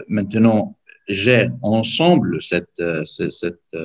[0.07, 3.75] maintenant gèrent ensemble cette, cette,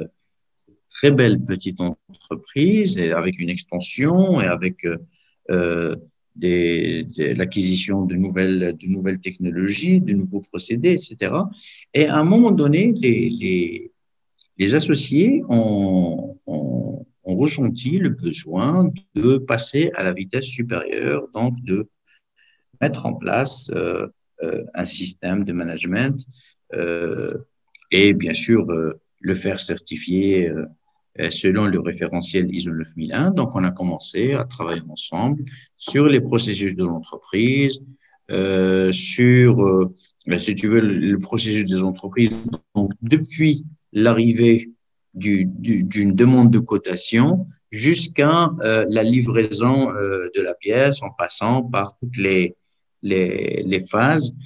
[0.91, 4.87] très belle petite entreprise et avec une extension et avec
[6.41, 11.35] l'acquisition de nouvelles, de nouvelles technologies, de nouveaux procédés, etc.
[11.95, 13.93] Et à un moment donné, les, les,
[14.59, 21.89] les associés ont, ont, ressenti le besoin de passer à la vitesse supérieure, donc de
[22.81, 24.07] mettre en place euh,
[24.45, 26.25] euh, un système de management
[26.75, 27.37] euh,
[27.91, 28.65] et bien sûr
[29.21, 30.53] le faire certifier
[31.31, 33.31] selon le référentiel ISO 9001.
[33.31, 35.45] Donc, on a commencé à travailler ensemble
[35.77, 37.83] sur les processus de l'entreprise,
[38.31, 39.95] euh, sur, euh,
[40.27, 42.31] ben, si tu veux, le, processus des entreprises.
[42.75, 44.71] Donc, depuis l'arrivée
[45.15, 51.63] d'une du, demande de cotation jusqu'à euh, la livraison euh, de la pièce en passant
[51.63, 52.57] par toutes les,
[53.03, 54.37] les, les phases.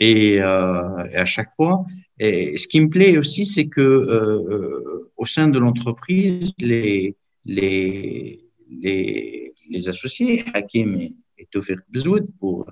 [0.00, 1.84] Et, euh, et, à chaque fois,
[2.18, 8.44] et ce qui me plaît aussi, c'est que euh, au sein de l'entreprise, les, les,
[8.70, 12.70] les, les, associés, Hakim et, et Tofir Bezoud, pour,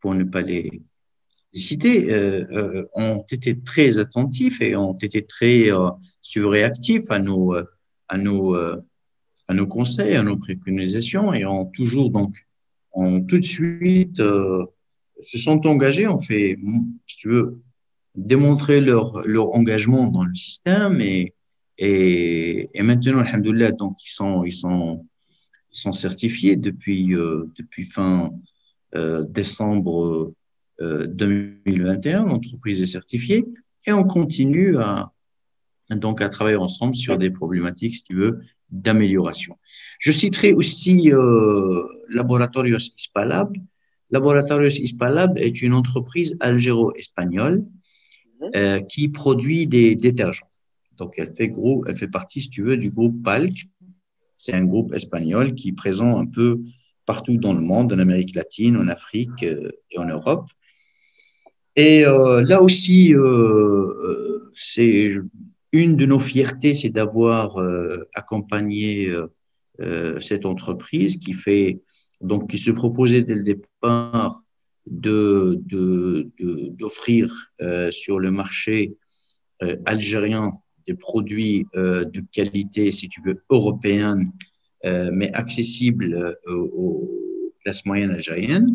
[0.00, 0.82] pour ne pas les,
[1.52, 5.90] les citer, euh, euh, ont été très attentifs et ont été très euh,
[6.36, 7.54] réactifs à nos,
[8.08, 12.34] à, nos, à nos conseils, à nos préconisations et ont toujours donc
[12.92, 16.58] ont tout de suite se sont engagés, ont fait,
[17.06, 17.62] si tu veux,
[18.14, 19.14] démontrer leur,
[19.54, 21.34] engagement dans le système et,
[21.78, 25.06] et, et maintenant, alhamdoulilah, donc ils sont, ils sont,
[25.70, 28.30] sont certifiés depuis, euh, depuis fin
[28.94, 30.32] euh, décembre
[30.80, 32.26] euh, 2021.
[32.26, 33.44] L'entreprise est certifiée
[33.86, 35.12] et on continue à,
[35.90, 39.58] donc à travailler ensemble sur des problématiques, si tu veux, d'amélioration.
[39.98, 43.56] Je citerai aussi euh, Laboratorios Ispalab.
[44.10, 47.64] Laboratorios Ispalab est une entreprise algéro-espagnole
[48.54, 50.48] euh, qui produit des détergents.
[50.96, 53.66] Donc, elle fait gros, elle fait partie, si tu veux, du groupe Palc.
[54.36, 56.60] C'est un groupe espagnol qui est présent un peu
[57.10, 60.48] partout dans le monde, en Amérique latine, en Afrique euh, et en Europe.
[61.74, 65.10] Et euh, là aussi, euh, c'est
[65.72, 67.58] une de nos fiertés, c'est d'avoir
[68.14, 69.08] accompagné
[70.20, 71.80] cette entreprise qui fait
[72.20, 74.42] donc qui se proposait dès le départ
[74.86, 75.52] d'offrir
[77.60, 78.96] de, sur le marché
[79.84, 80.50] algérien
[80.86, 84.32] des produits euh, de qualité, si tu veux, européenne,
[84.84, 88.74] euh, mais accessibles aux, classes moyennes algériennes.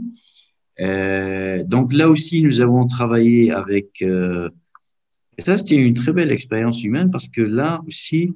[0.79, 4.03] Euh, donc là aussi, nous avons travaillé avec...
[4.03, 8.29] et ça, c'était une très belle expérience humaine parce que là aussi,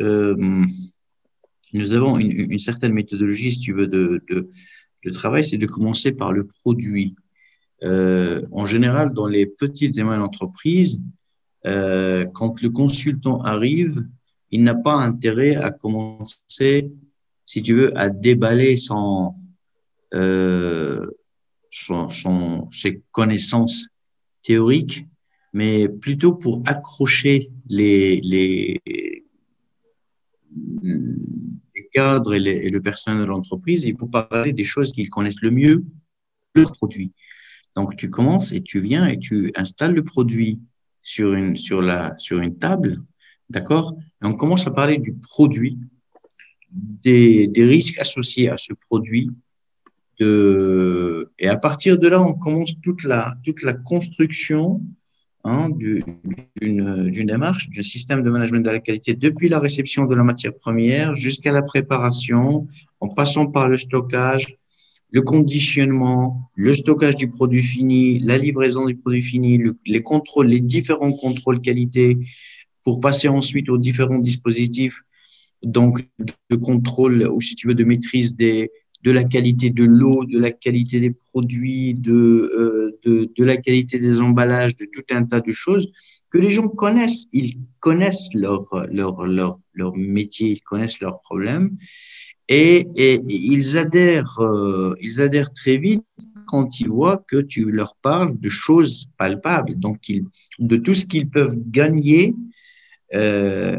[0.00, 4.24] nous avons une, certaine méthodologie, si tu veux, de,
[5.04, 7.14] de travail, c'est de commencer par le produit.
[7.82, 11.02] en général, dans les petites et moyennes entreprises,
[11.64, 14.04] euh, quand le consultant arrive,
[14.50, 16.90] il n'a pas intérêt à commencer,
[17.46, 19.34] si tu veux, à déballer son,
[20.14, 21.06] euh,
[21.70, 23.86] son, son, ses connaissances
[24.42, 25.06] théoriques,
[25.52, 28.80] mais plutôt pour accrocher les, les
[31.92, 35.50] cadres et, et, le personnel de l'entreprise, il faut parler des choses qu'ils connaissent le
[35.50, 35.84] mieux,
[36.54, 37.12] le produit.
[37.76, 40.60] Donc, tu commences et tu viens et tu installes le produit
[41.02, 43.02] sur une, sur la, sur une table,
[43.50, 43.96] d'accord?
[44.22, 45.78] Et on commence à parler du produit,
[46.70, 49.30] des, des risques associés à ce produit,
[50.20, 54.80] de, et à partir de là, on commence toute la, toute la construction
[55.44, 60.22] hein, d'une démarche, d'un système de management de la qualité depuis la réception de la
[60.22, 62.66] matière première jusqu'à la préparation,
[63.00, 64.56] en passant par le stockage,
[65.10, 70.46] le conditionnement, le stockage du produit fini, la livraison du produit fini, le, les contrôles,
[70.46, 72.18] les différents contrôles qualité
[72.82, 75.02] pour passer ensuite aux différents dispositifs
[75.62, 76.04] donc
[76.50, 78.70] de contrôle ou si tu veux de maîtrise des
[79.02, 83.56] de la qualité de l'eau, de la qualité des produits, de, euh, de, de la
[83.56, 85.90] qualité des emballages, de tout un tas de choses
[86.30, 87.26] que les gens connaissent.
[87.32, 91.76] Ils connaissent leur, leur, leur, leur métier, ils connaissent leurs problèmes
[92.48, 96.04] et, et, ils adhèrent, euh, ils adhèrent très vite
[96.46, 100.00] quand ils voient que tu leur parles de choses palpables, donc
[100.58, 102.34] de tout ce qu'ils peuvent gagner
[103.14, 103.78] euh,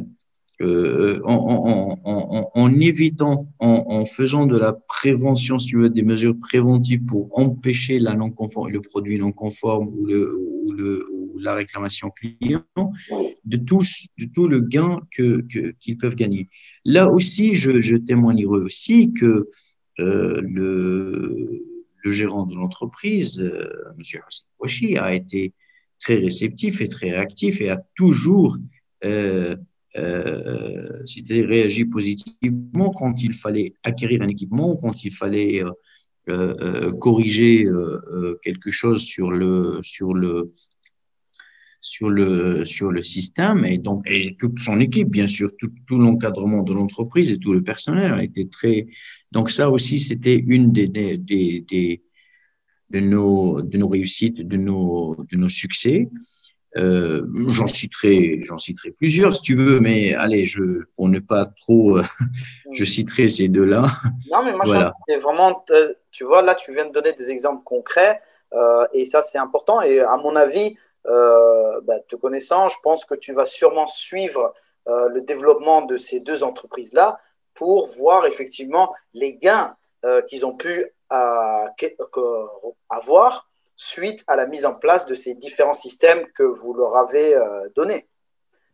[0.62, 7.38] euh, en, évitant, en, faisant de la prévention, si tu veux, des mesures préventives pour
[7.38, 8.32] empêcher la non
[8.70, 12.64] le produit non conforme ou, le, ou, le, ou la réclamation client,
[13.46, 13.82] de tout,
[14.20, 16.50] de tout le gain qu'ils que, qu'ils peuvent gagner.
[16.86, 19.50] Là aussi, je, je témoignerai aussi que
[20.00, 21.64] euh, le,
[22.04, 24.22] le, gérant de l'entreprise, euh, M.
[24.28, 25.54] Hassan Kouachi, a été
[26.00, 28.58] très réceptif et très réactif et a toujours
[29.06, 29.56] euh,
[29.96, 35.72] euh, réagi positivement quand il fallait acquérir un équipement, quand il fallait euh,
[36.30, 37.68] euh, corriger
[38.44, 40.54] quelque chose sur le, sur le,
[41.82, 45.98] sur le, sur le système et donc et toute son équipe, bien sûr, tout, tout
[45.98, 48.88] l'encadrement de l'entreprise et tout le personnel été très.
[49.32, 52.02] Donc ça aussi, c'était une des, des,
[52.90, 56.10] de nos de nos réussites, de nos de nos succès.
[56.76, 61.46] Euh, j'en citerai, j'en citerai plusieurs si tu veux, mais allez, je pour ne pas
[61.46, 62.04] trop, euh,
[62.72, 63.84] je citerai ces deux-là.
[64.32, 64.94] Non, mais moi, voilà.
[65.08, 68.22] c'est vraiment, euh, tu vois, là, tu viens de donner des exemples concrets,
[68.54, 69.82] euh, et ça, c'est important.
[69.82, 74.54] Et à mon avis, euh, bah, te connaissant, je pense que tu vas sûrement suivre
[74.86, 77.18] le développement de ces deux entreprises-là
[77.54, 79.78] pour voir effectivement les gains
[80.28, 80.86] qu'ils ont pu
[82.90, 83.50] avoir
[83.84, 87.36] suite à la mise en place de ces différents systèmes que vous leur avez
[87.76, 88.08] donnés.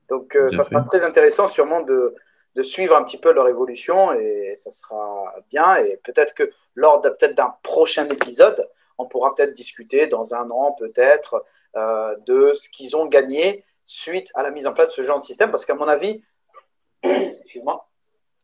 [0.07, 2.15] Donc, ça sera très intéressant sûrement de,
[2.55, 5.77] de, suivre un petit peu leur évolution et ça sera bien.
[5.77, 8.67] Et peut-être que lors peut-être d'un prochain épisode,
[8.99, 11.43] on pourra peut-être discuter dans un an, peut-être,
[11.75, 15.19] euh, de ce qu'ils ont gagné suite à la mise en place de ce genre
[15.19, 15.49] de système.
[15.49, 16.21] Parce qu'à mon avis,
[17.03, 17.87] excuse-moi,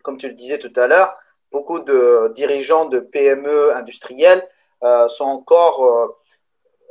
[0.02, 1.16] comme tu le disais tout à l'heure,
[1.52, 4.48] beaucoup de dirigeants de PME industriels
[4.84, 6.08] euh, sont encore, euh,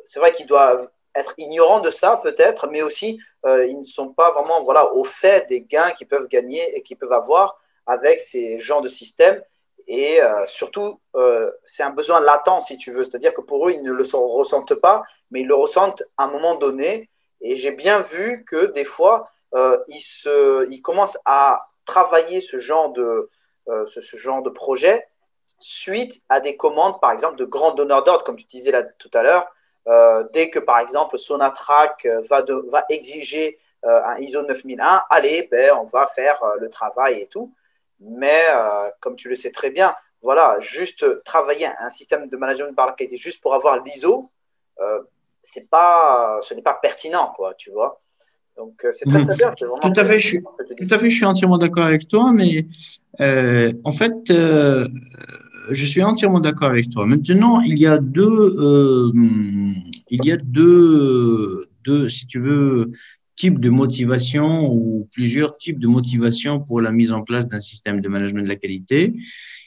[0.04, 4.30] c'est vrai qu'ils doivent être ignorants de ça peut-être, mais aussi ils ne sont pas
[4.30, 8.58] vraiment voilà, au fait des gains qu'ils peuvent gagner et qu'ils peuvent avoir avec ces
[8.58, 9.42] genres de systèmes.
[9.86, 13.04] Et euh, surtout, euh, c'est un besoin latent, si tu veux.
[13.04, 16.28] C'est-à-dire que pour eux, ils ne le ressentent pas, mais ils le ressentent à un
[16.28, 17.10] moment donné.
[17.40, 22.58] Et j'ai bien vu que des fois, euh, ils, se, ils commencent à travailler ce
[22.58, 23.30] genre de,
[23.86, 25.06] ce, genre de projet
[25.58, 29.10] suite à des commandes, par exemple, de grands donneurs d'ordre, comme tu disais là tout
[29.12, 29.46] à l'heure.
[30.32, 35.84] Dès que, par exemple, Sonatrack va, de, va exiger un ISO 9001, allez, ben, on
[35.84, 37.52] va faire le travail et tout.
[38.00, 42.74] Mais euh, comme tu le sais très bien, voilà, juste travailler un système de management
[42.74, 44.30] par la qualité juste pour avoir l'ISO,
[44.80, 45.00] euh,
[45.42, 48.00] c'est pas, ce n'est pas pertinent, quoi, tu vois.
[48.56, 49.50] Donc euh, c'est très très bien.
[49.50, 52.32] Vraiment tout à fait, je suis, tout à fait, je suis entièrement d'accord avec toi,
[52.32, 52.66] mais
[53.20, 54.86] euh, en fait, euh,
[55.70, 57.06] je suis entièrement d'accord avec toi.
[57.06, 58.52] Maintenant, il y a deux,
[61.84, 62.90] deux, si tu veux,
[63.36, 68.00] types de motivation ou plusieurs types de motivation pour la mise en place d'un système
[68.00, 69.14] de management de la qualité.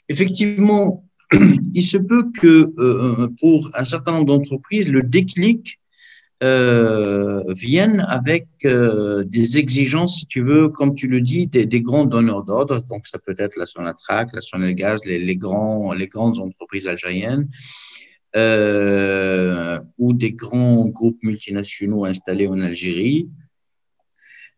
[0.10, 1.06] Effectivement,
[1.74, 5.80] il se peut que euh, pour un certain nombre d'entreprises, le déclic
[6.44, 11.82] euh, vienne avec euh, des exigences, si tu veux, comme tu le dis, des, des
[11.82, 12.84] grands donneurs d'ordre.
[12.84, 17.50] Donc, ça peut être la Sonatrach, la Sonelgaz, les, les, grands, les grandes entreprises algériennes.
[18.36, 23.30] Euh, ou des grands groupes multinationaux installés en Algérie,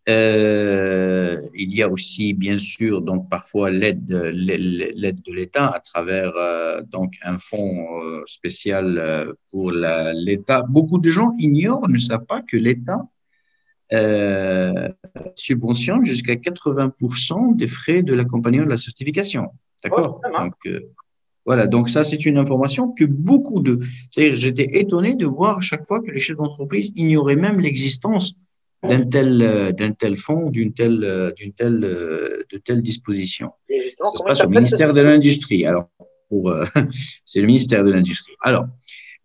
[0.10, 6.34] euh, il y a aussi, bien sûr, donc parfois l'aide l'aide de l'État à travers
[6.36, 10.64] euh, donc un fonds euh, spécial pour l'État.
[10.68, 13.02] Beaucoup de gens ignorent, ne savent pas que l'État
[13.94, 14.90] euh,
[15.36, 19.50] subventionne jusqu'à 80% des frais de l'accompagnement de la certification.
[19.84, 20.22] D'accord?
[20.34, 20.56] donc
[21.46, 23.80] voilà, donc ça c'est une information que beaucoup de,
[24.12, 28.36] c'est-à-dire j'étais étonné de voir à chaque fois que les chefs d'entreprise ignoraient même l'existence
[28.84, 33.52] d'un tel, euh, d'un tel fonds, d'une telle, euh, d'une telle, euh, de telle disposition.
[33.70, 35.66] Et justement, ça se passe au ministère de l'Industrie.
[35.66, 35.90] Alors,
[36.30, 36.54] pour,
[37.26, 38.34] c'est le ministère de l'Industrie.
[38.42, 38.66] Alors,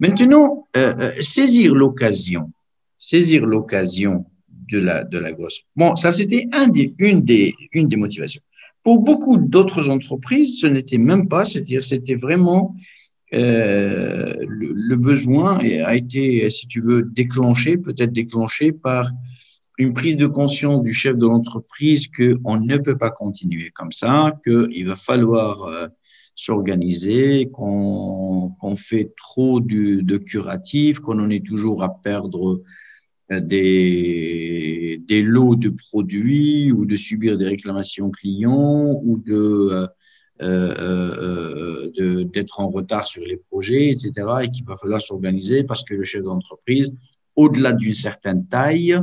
[0.00, 2.52] maintenant, euh, saisir l'occasion,
[2.98, 4.26] saisir l'occasion
[4.70, 5.60] de la, de la grosse.
[5.76, 8.40] Bon, ça c'était un des, une des, une des motivations.
[8.82, 12.74] Pour beaucoup d'autres entreprises, ce n'était même pas, c'est-à-dire, c'était vraiment
[13.32, 19.10] euh, le, le, besoin a été, si tu veux, déclenché, peut-être déclenché par
[19.78, 24.32] une prise de conscience du chef de l'entreprise qu'on ne peut pas continuer comme ça,
[24.44, 25.88] qu'il va falloir euh,
[26.36, 32.62] s'organiser, qu'on qu fait trop de curatif, qu'on en est toujours à perdre
[33.32, 39.88] euh, des, des lots de produits ou de subir des réclamations clients ou de
[42.32, 44.12] d'être en retard sur les projets, etc.,
[44.42, 46.92] et qu'il va falloir s'organiser parce que le chef d'entreprise,
[47.36, 49.00] au-delà d'une certaine taille,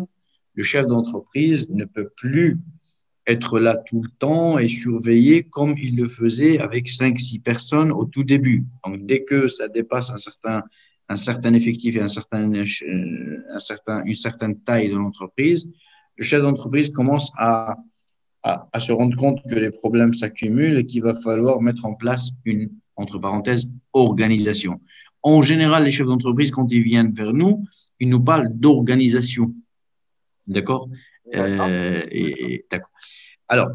[0.53, 2.59] le chef d'entreprise ne peut plus
[3.27, 8.05] être là tout le temps et surveiller comme il le faisait avec 5-6 personnes au
[8.05, 8.65] tout début.
[8.85, 10.63] Donc, dès que ça dépasse un certain,
[11.07, 15.69] un certain effectif et un certain, un certain, une certaine taille de l'entreprise,
[16.17, 17.77] le chef d'entreprise commence à,
[18.43, 21.93] à, à, se rendre compte que les problèmes s'accumulent et qu'il va falloir mettre en
[21.93, 24.81] place une, entre parenthèses, organisation.
[25.23, 27.65] En général, les chefs d'entreprise, quand ils viennent vers nous,
[27.99, 29.53] ils nous parlent d'organisation.
[30.47, 30.89] D'accord?
[31.35, 32.01] Euh,
[32.71, 32.91] D'accord.
[33.47, 33.69] Alors,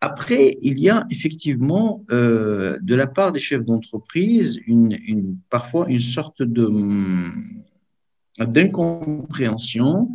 [0.00, 5.86] après, il y a effectivement euh, de la part des chefs d'entreprise une, une, parfois
[5.88, 7.62] une sorte de hum,
[8.38, 10.08] d'incompréhension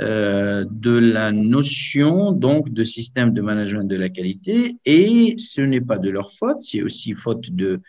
[0.00, 5.80] euh, de la notion donc de système de management de la qualité et ce n'est
[5.80, 7.80] pas de leur faute, c'est aussi faute de,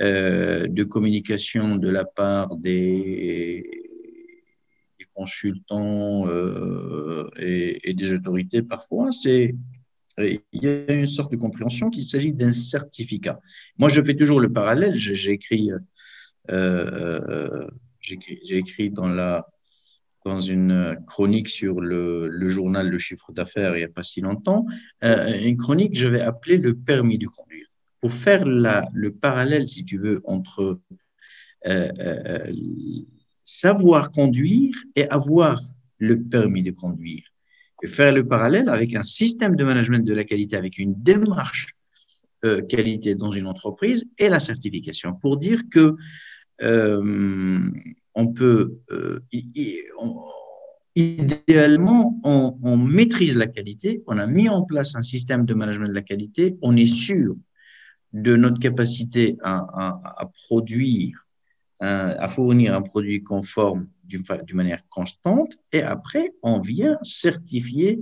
[0.00, 3.85] de communication de la part des,
[5.16, 9.54] consultants euh, et, des autorités parfois, c'est
[10.18, 13.38] il y a une sorte de compréhension qu'il s'agit d'un certificat.
[13.76, 14.96] Moi, je fais toujours le parallèle.
[14.96, 15.70] J'ai écrit,
[16.50, 17.68] euh,
[18.48, 19.46] écrit dans, la,
[20.24, 24.20] dans une chronique sur le, le journal Le Chiffre d'affaires il n'y a pas si
[24.20, 24.66] longtemps,
[25.04, 27.66] euh, une chronique que je vais appeler le permis de conduire.
[28.00, 30.80] Pour faire la, le parallèle, si tu veux, entre
[31.66, 32.52] euh, euh
[33.46, 35.62] savoir conduire et avoir
[35.98, 37.22] le permis de conduire.
[37.82, 41.74] Et faire le parallèle avec un système de management de la qualité, avec une démarche
[42.44, 45.94] euh, qualité dans une entreprise et la certification, pour dire que
[46.62, 47.70] euh,
[48.14, 49.20] on peut, euh,
[50.94, 55.94] idéalement, on, maîtrise la qualité, on a mis en place un système de management de
[55.94, 57.36] la qualité, on est sûr
[58.12, 61.25] de notre capacité à produire
[61.80, 64.24] à fournir un produit conforme d'une
[64.54, 68.00] manière constante et après, on vient certifier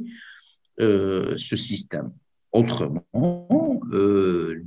[0.81, 2.13] euh, ce système.
[2.53, 4.65] Autrement, euh,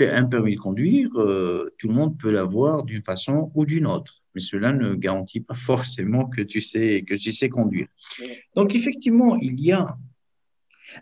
[0.00, 4.22] un permis de conduire, euh, tout le monde peut l'avoir d'une façon ou d'une autre,
[4.34, 7.88] mais cela ne garantit pas forcément que tu sais, que tu sais conduire.
[8.54, 9.96] Donc, effectivement, il y a.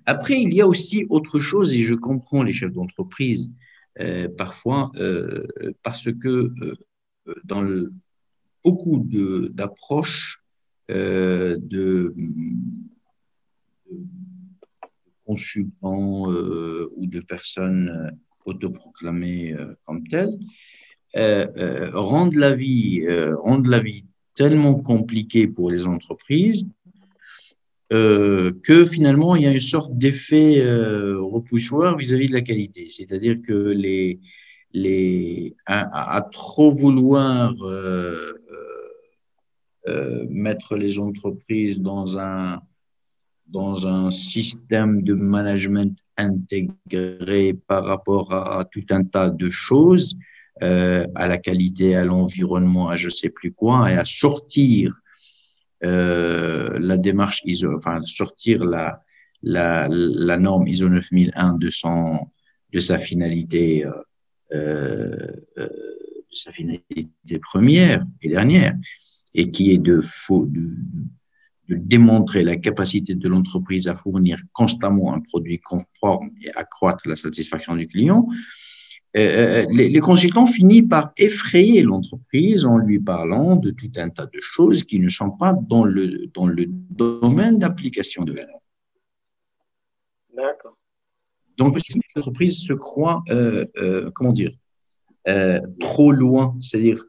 [0.05, 3.53] Après, il y a aussi autre chose, et je comprends les chefs d'entreprise
[4.01, 5.47] euh, parfois, euh,
[5.83, 6.53] parce que
[7.45, 7.67] dans
[8.65, 9.07] beaucoup
[9.53, 10.43] d'approches
[10.91, 12.13] euh, de,
[13.91, 13.97] de,
[15.25, 18.11] consultants euh, ou de personnes euh,
[18.45, 20.39] autoproclamées euh, comme telles
[21.17, 23.05] euh, euh, rendent la vie
[23.43, 24.05] rendent la vie
[24.35, 26.69] tellement compliquée pour les entreprises
[27.91, 30.61] que finalement il y a une sorte d'effet
[31.35, 34.19] repoussoir vis-à-vis -vis de la qualité, c'est-à-dire que les,
[35.67, 38.35] à, trop vouloir euh,
[39.89, 42.61] euh, mettre les entreprises dans un,
[43.47, 50.17] dans un système de management intégré par rapport à, tout un tas de choses,
[50.63, 54.93] euh, à la qualité, à l'environnement, à je sais plus quoi, et à sortir
[55.85, 59.03] euh, la démarche ISO, enfin sortir la,
[59.43, 62.27] la, la norme ISO 9001 de, son,
[62.73, 63.85] de sa finalité
[64.53, 65.17] euh,
[65.59, 65.69] euh, euh,
[66.33, 68.75] sa finalité première et dernière,
[69.35, 70.71] et qui est de, de,
[71.69, 77.17] de démontrer la capacité de l'entreprise à fournir constamment un produit conforme et accroître la
[77.17, 78.29] satisfaction du client,
[79.17, 84.27] euh, les, les, consultants finissent par effrayer l'entreprise en lui parlant de tout un tas
[84.27, 88.61] de choses qui ne sont pas dans le, dans le domaine d'application de la norme.
[90.37, 90.77] D'accord.
[91.57, 91.79] Donc,
[92.15, 94.53] l'entreprise se croit, euh, euh, comment dire,
[95.29, 97.05] euh, trop loin, c'est-à-dire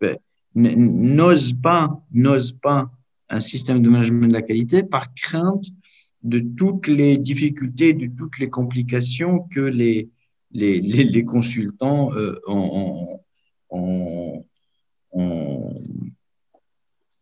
[0.00, 0.16] ben,
[0.54, 2.90] n'ose pas, n'ose pas
[3.28, 5.66] un système de management de la qualité par crainte
[6.22, 10.08] de toutes les difficultés, de toutes les complications que les,
[10.52, 13.20] les, les, les consultants euh, ont,
[13.70, 14.44] ont,
[15.12, 15.82] ont,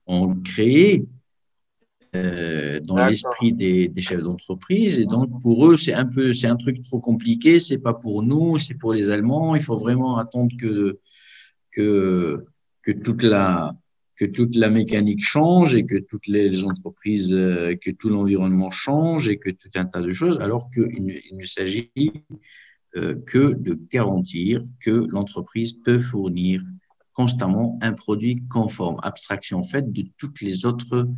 [0.07, 1.07] ont, créé
[2.17, 5.01] euh, dans l'esprit des, des, chefs d'entreprise.
[5.01, 7.59] Et donc, pour eux, c'est un peu, c'est un truc trop compliqué.
[7.59, 9.55] C'est pas pour nous, c'est pour les Allemands.
[9.55, 10.99] Il faut vraiment attendre que,
[11.73, 12.45] que,
[12.83, 13.75] que toute la,
[14.17, 19.29] que toute la mécanique change et que toutes les entreprises, euh, que tout l'environnement change
[19.29, 21.91] et que tout un tas de choses, alors qu'il ne, s'agit
[22.97, 26.63] euh, que de garantir que l'entreprise peut fournir
[27.13, 31.09] constamment un produit conforme, abstraction faite de toutes les autres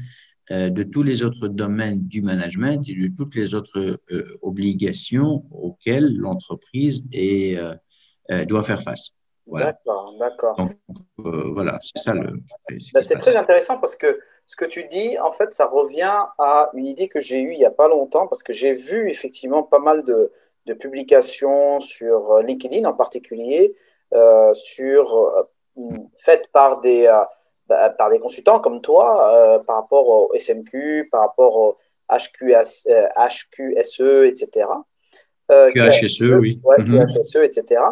[0.51, 6.17] de tous les autres domaines du management et de toutes les autres euh, obligations auxquelles
[6.17, 7.75] l'entreprise euh,
[8.47, 9.11] doit faire face.
[9.47, 10.57] D'accord, d'accord.
[10.57, 10.73] Donc,
[11.17, 12.41] voilà, c'est ça le.
[12.93, 16.71] Ben, c'est très intéressant parce que ce que tu dis, en fait, ça revient à
[16.75, 19.63] une idée que j'ai eue il n'y a pas longtemps parce que j'ai vu effectivement
[19.63, 20.33] pas mal de,
[20.67, 23.75] de publications sur LinkedIn en particulier,
[24.53, 25.47] sur,
[26.15, 27.07] faites par des
[27.69, 31.77] bah, par des consultants comme toi euh, par rapport au SMQ, par rapport au
[32.11, 34.67] HQS, HQSE, etc.
[35.49, 36.61] QHSE, oui.
[36.65, 37.05] Ouais, mhm.
[37.07, 37.83] QHSE, etc.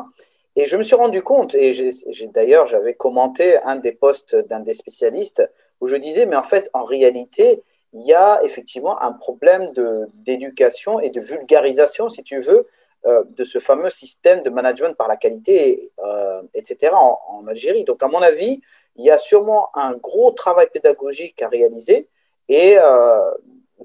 [0.56, 4.60] Et je me suis rendu compte, et j'ai d'ailleurs, j'avais commenté un des posts d'un
[4.60, 5.46] des spécialistes
[5.82, 7.62] où je disais, mais en fait, en réalité,
[7.92, 9.66] il y a effectivement un problème
[10.14, 12.66] d'éducation et de vulgarisation, si tu veux,
[13.06, 17.84] euh, de ce fameux système de management par la qualité, euh, etc., en, Algérie.
[17.84, 18.60] Donc, à mon avis,
[18.96, 22.08] il y a sûrement un gros travail pédagogique à réaliser.
[22.48, 23.30] Et euh,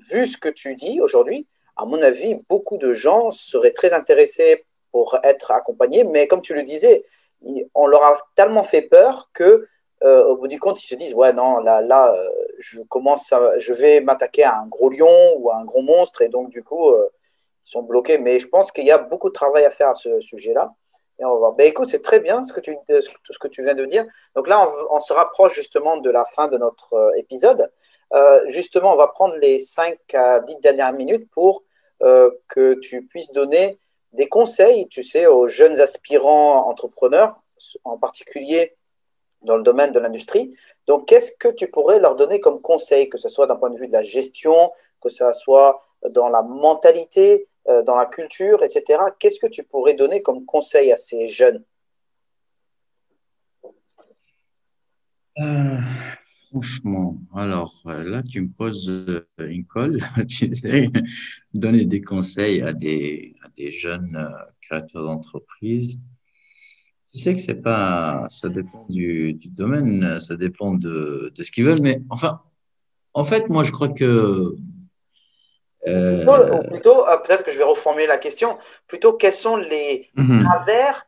[0.09, 1.45] vu ce que tu dis aujourd'hui,
[1.75, 6.03] à mon avis, beaucoup de gens seraient très intéressés pour être accompagnés.
[6.03, 7.05] Mais comme tu le disais,
[7.75, 9.67] on leur a tellement fait peur que
[10.03, 12.15] au bout du compte, ils se disent ouais non là là
[12.57, 16.27] je commence je vais m'attaquer à un gros lion ou à un gros monstre et
[16.27, 16.91] donc du coup
[17.63, 18.17] sont bloqués.
[18.17, 20.73] Mais je pense qu'il y a beaucoup de travail à faire à ce sujet-là
[21.29, 21.51] on va.
[21.51, 24.05] Ben, écoute, c'est très bien ce que tu, tout ce que tu viens de dire.
[24.35, 27.71] Donc là, on, se rapproche justement de la fin de notre euh, épisode.
[28.13, 31.63] Euh, justement, on va prendre les 5 à 10 dernières minutes pour
[32.01, 33.79] euh, que tu puisses donner
[34.13, 37.41] des conseils, tu sais, aux jeunes aspirants entrepreneurs,
[37.83, 38.75] en particulier
[39.43, 40.55] dans le domaine de l'industrie.
[40.87, 43.77] Donc, qu'est-ce que tu pourrais leur donner comme conseil, que ce soit d'un point de
[43.77, 48.99] vue de la gestion, que ce soit dans la mentalité, euh, dans la culture, etc.
[49.19, 51.63] Qu'est-ce que tu pourrais donner comme conseil à ces jeunes?
[55.39, 55.77] Euh,
[56.49, 58.91] Franchement, alors euh, là, tu me poses
[59.37, 60.01] une colle.
[60.27, 60.89] tu sais,
[61.53, 64.17] donner des conseils à des, jeunes
[64.61, 66.01] créateurs d'entreprise.
[67.09, 71.81] Tu sais que c'est pas, ça dépend du, domaine, ça dépend de ce qu'ils veulent,
[71.81, 72.41] mais enfin,
[73.13, 74.55] en fait, moi, je crois que
[75.87, 78.57] euh, plutôt, euh, peut-être que je vais reformuler la question,
[78.87, 80.43] plutôt quels sont les mhm.
[80.43, 81.07] travers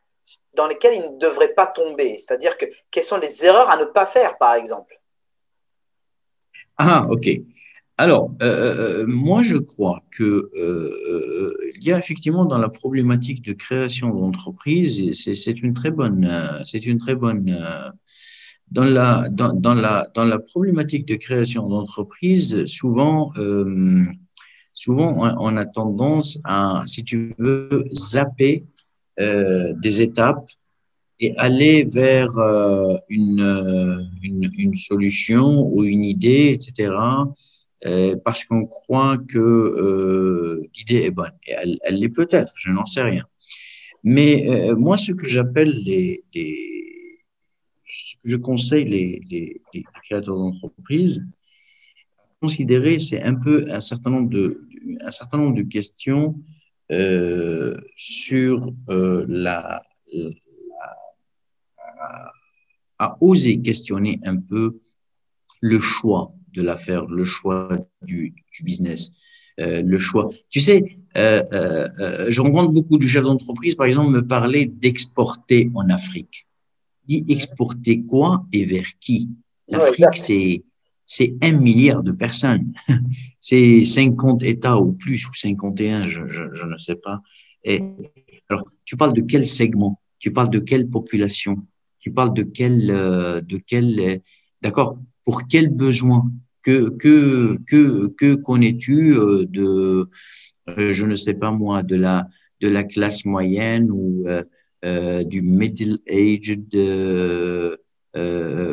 [0.54, 2.18] dans lesquels ils ne devraient pas tomber?
[2.18, 5.00] C'est-à-dire que quelles sont les erreurs à ne pas faire, par exemple?
[6.76, 7.28] Ah, ok.
[7.96, 10.50] Alors, euh, moi, je crois que
[11.76, 16.28] il y a effectivement dans la problématique de création d'entreprise, c'est une très bonne,
[16.64, 17.56] c'est une très bonne
[18.72, 23.30] dans la dans, dans, la dans la problématique de création d'entreprise, souvent
[24.74, 28.64] souvent on, a tendance à, si tu veux, zapper
[29.20, 30.48] euh, des étapes
[31.20, 36.92] et aller vers euh, une, une, une, solution ou une idée, etc.,
[37.86, 41.32] euh, parce qu'on croit que euh, l'idée est bonne.
[41.46, 43.24] Et elle, l'est peut-être, je n'en sais rien.
[44.02, 47.20] Mais euh, moi, ce que j'appelle les, les,
[47.86, 51.24] ce que je conseille les, les, les créateurs d'entreprise,
[52.44, 54.44] considérer, c'est un peu un certain nombre de,
[55.00, 56.26] un certain nombre de questions
[56.92, 58.54] euh, sur
[58.90, 59.82] euh, la,
[62.98, 64.64] à oser questionner un peu
[65.60, 66.24] le choix
[66.56, 67.62] de l'affaire, le choix
[68.02, 69.00] du, du business,
[69.60, 70.28] euh, le choix.
[70.50, 70.78] Tu sais,
[72.34, 76.46] je rencontre beaucoup de chefs d'entreprise, par exemple, me parler d'exporter en Afrique.
[77.08, 79.30] Dit exporter quoi et vers qui?
[79.68, 80.62] L'Afrique, c'est
[81.06, 82.72] c'est un milliard de personnes.
[83.40, 87.20] c'est 50 États ou plus, ou 51, je, je, je ne sais pas.
[87.64, 87.82] Et,
[88.48, 90.00] alors, tu parles de quel segment?
[90.18, 91.56] Tu parles de quelle population?
[91.98, 94.16] Tu parles de quel, euh, de quel, euh,
[94.62, 96.30] d'accord Pour quel besoin?
[96.62, 100.08] Que que que que connais-tu euh, de,
[100.66, 102.26] je ne sais pas moi, de la
[102.62, 104.24] de la classe moyenne ou
[104.84, 107.74] euh, du middle aged euh,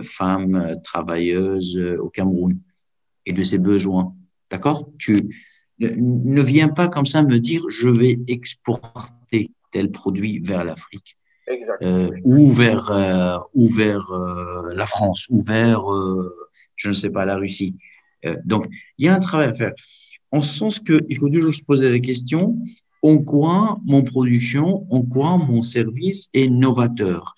[0.03, 2.59] femmes travailleuses euh, au Cameroun
[3.25, 4.13] et de ses besoins.
[4.49, 4.89] D'accord?
[4.99, 5.29] Tu
[5.79, 11.17] ne, viens pas comme ça me dire je vais exporter tel produit vers l'Afrique.
[11.81, 15.83] Euh, ou vers, euh, ou vers euh, la France, ou vers,
[16.75, 17.75] je ne sais pas, la Russie.
[18.45, 18.67] donc,
[18.97, 19.73] il y a un travail à faire.
[20.31, 22.57] En ce sens qu'il faut toujours se poser la question,
[23.01, 27.35] en quoi mon production, en quoi mon service est novateur?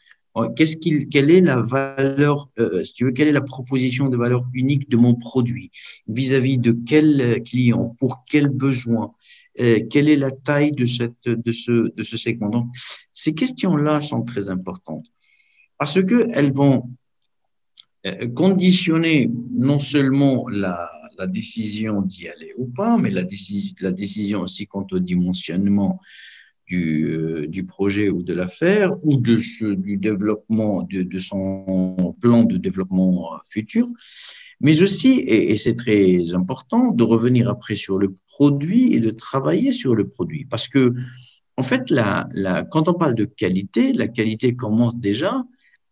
[0.56, 4.18] Qu'est-ce qu'il, quelle est la valeur, euh, si tu veux, quelle est la proposition de
[4.18, 5.70] valeur unique de mon produit
[6.08, 9.14] vis-à-vis de quel client, pour quel besoin,
[9.60, 12.50] euh, quelle est la taille de cette, de ce, de ce segment?
[12.50, 12.68] Donc,
[13.14, 15.06] ces questions-là sont très importantes
[15.78, 16.90] parce que elles vont
[18.08, 23.92] euh, conditionner non seulement la, la décision d'y aller ou pas, mais la, décision, la
[23.92, 26.00] décision aussi quant au dimensionnement
[26.74, 29.36] du, euh, du projet ou de l'affaire ou de
[29.76, 33.16] du développement, de, son plan de développement
[33.54, 33.88] futur,
[34.60, 39.72] mais aussi, et, c'est très important, de revenir après sur le produit et de travailler
[39.74, 40.46] sur le produit.
[40.46, 40.94] Parce que,
[41.58, 42.28] en fait, la,
[42.72, 45.44] quand on parle de qualité, la qualité commence déjà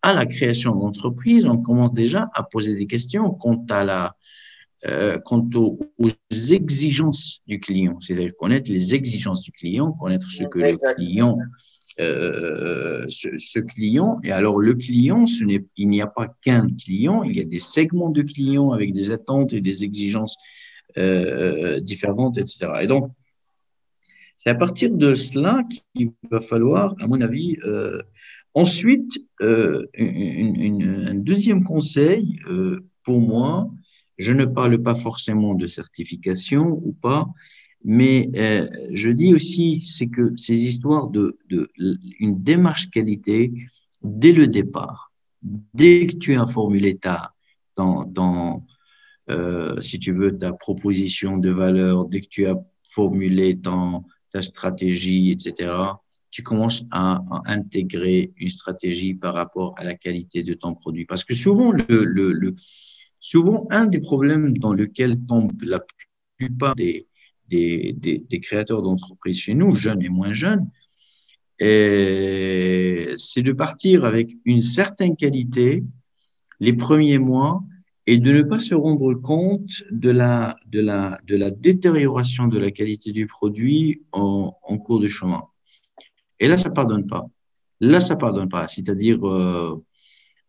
[0.01, 4.15] à la création d'entreprise, on commence déjà à poser des questions quant à la,
[4.87, 6.09] euh, quant aux, aux,
[6.51, 10.93] exigences du client, c'est-à-dire connaître les exigences du client, connaître ce que Exactement.
[10.97, 11.37] le client,
[11.99, 16.67] euh, ce, ce, client, et alors le client, ce n'est, il n'y a pas qu'un
[16.67, 20.37] client, il y a des segments de clients avec des attentes et des exigences
[20.97, 22.67] euh, différentes, etc.
[22.81, 23.11] Et donc,
[24.39, 25.63] c'est à partir de cela
[25.93, 27.57] qu'il va falloir, à mon avis,
[28.53, 32.37] Ensuite, une, une, un deuxième conseil
[33.05, 33.71] pour moi,
[34.21, 37.27] je ne parle pas forcément de certification ou pas,
[37.83, 41.71] mais euh, je dis aussi, c'est que ces histoires de, de,
[42.19, 43.51] une démarche qualité
[44.03, 45.11] dès le départ,
[45.73, 47.33] dès que tu as formulé ta,
[47.75, 48.63] dans, dans
[49.31, 52.57] euh, si tu veux, ta proposition de valeur, dès que tu as
[52.91, 55.73] formulé ton, ta stratégie, etc.,
[56.29, 61.05] tu commences à, intégrer une stratégie par rapport à la qualité de ton produit.
[61.05, 62.55] Parce que souvent, le, le
[63.21, 65.81] souvent un des problèmes dans lequel tombent la
[66.37, 67.07] plupart des,
[68.41, 70.69] créateurs d'entreprises chez nous, jeunes et moins jeunes,
[71.59, 75.83] c'est de partir avec une certaine qualité
[76.59, 77.63] les premiers mois
[78.07, 80.57] et de ne pas se rendre compte de la,
[81.57, 84.51] détérioration de la qualité du produit en,
[84.83, 85.43] cours de chemin.
[86.39, 87.27] Et là, ça pardonne pas.
[87.79, 88.67] Là, ça pardonne pas.
[88.67, 89.83] C'est-à-dire, euh,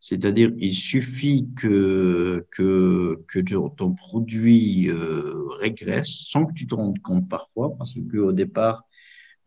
[0.03, 3.39] c'est-à-dire, il suffit que que que
[3.77, 8.83] ton produit euh, régresse sans que tu te rendes compte parfois, parce que au départ,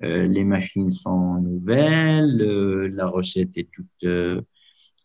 [0.03, 4.05] euh, les machines sont nouvelles, euh, la recette est toute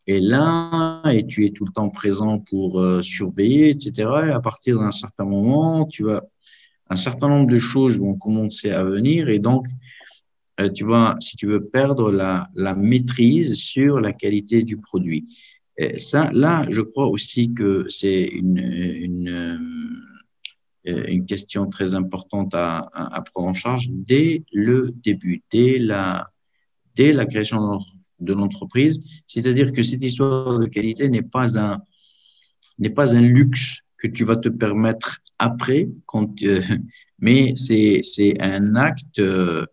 [0.07, 4.09] est là et tu es tout le temps présent pour surveiller, etc.
[4.29, 6.23] Et à partir d'un certain moment, tu vas
[6.91, 9.67] un certain nombre de choses vont commencer à venir et donc
[10.69, 15.27] tu vas, si tu veux, perdre la, la maîtrise sur la qualité du produit.
[15.97, 19.59] Ça, là, je crois aussi que c'est une, une,
[20.89, 26.27] euh, une, question très importante à, à, prendre en charge dès le début, dès la,
[26.97, 27.81] dès la création
[28.19, 28.99] de l'entreprise.
[29.27, 31.83] C'est-à-dire que cette histoire de qualité n'est pas un,
[32.79, 36.61] n'est pas un luxe que tu vas te permettre après, quand, euh,
[37.19, 39.67] mais c'est, un acte euh,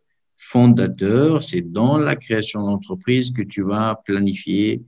[0.49, 4.81] fondateur, c'est dans la création d'entreprise que tu vas planifier,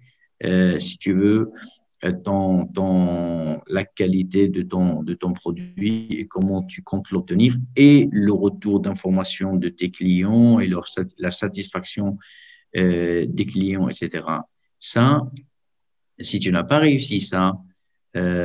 [0.46, 1.52] euh, si tu veux,
[2.06, 7.58] euh, ton, ton, la qualité de ton, de ton produit et comment tu comptes l'obtenir
[7.76, 10.86] et le retour d'information de tes clients et leur,
[11.18, 12.18] la satisfaction
[12.78, 14.24] euh, des clients, etc.
[14.80, 15.30] Ça,
[16.22, 17.54] si tu n'as pas réussi ça,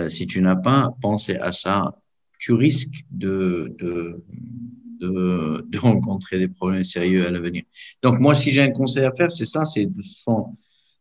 [0.08, 1.96] si tu n'as pas pensé à ça,
[2.38, 4.22] tu risques de, de,
[5.00, 7.62] de, de, rencontrer des problèmes sérieux à l'avenir.
[8.02, 9.88] Donc moi, si j'ai un conseil à faire, c'est ça, c'est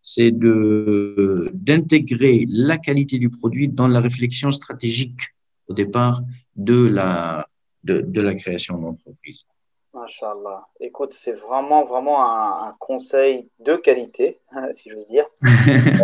[0.01, 5.21] c'est de d'intégrer la qualité du produit dans la réflexion stratégique
[5.67, 6.21] au départ
[6.55, 7.47] de la
[7.83, 9.45] de, de la création d'entreprise.
[9.93, 10.65] Machallah.
[10.79, 14.39] Écoute, c'est vraiment, vraiment un, un, conseil de qualité,
[14.71, 15.25] si j'ose dire.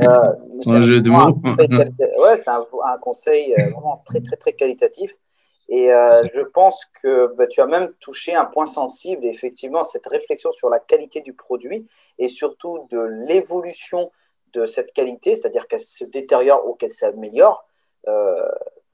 [0.02, 0.34] Euh,
[0.68, 2.22] un de.
[2.22, 5.16] Ouais, c'est un, un, conseil euh, vraiment très, très, très qualitatif.
[5.70, 10.08] Et euh, je pense que bah, tu as même touché un point sensible, effectivement, cette
[10.08, 14.12] réflexion sur la qualité du produit et surtout de l'évolution
[14.54, 17.64] de cette qualité, c'est-à-dire qu'elle se détériore ou qu'elle s'améliore.
[18.08, 18.50] Euh,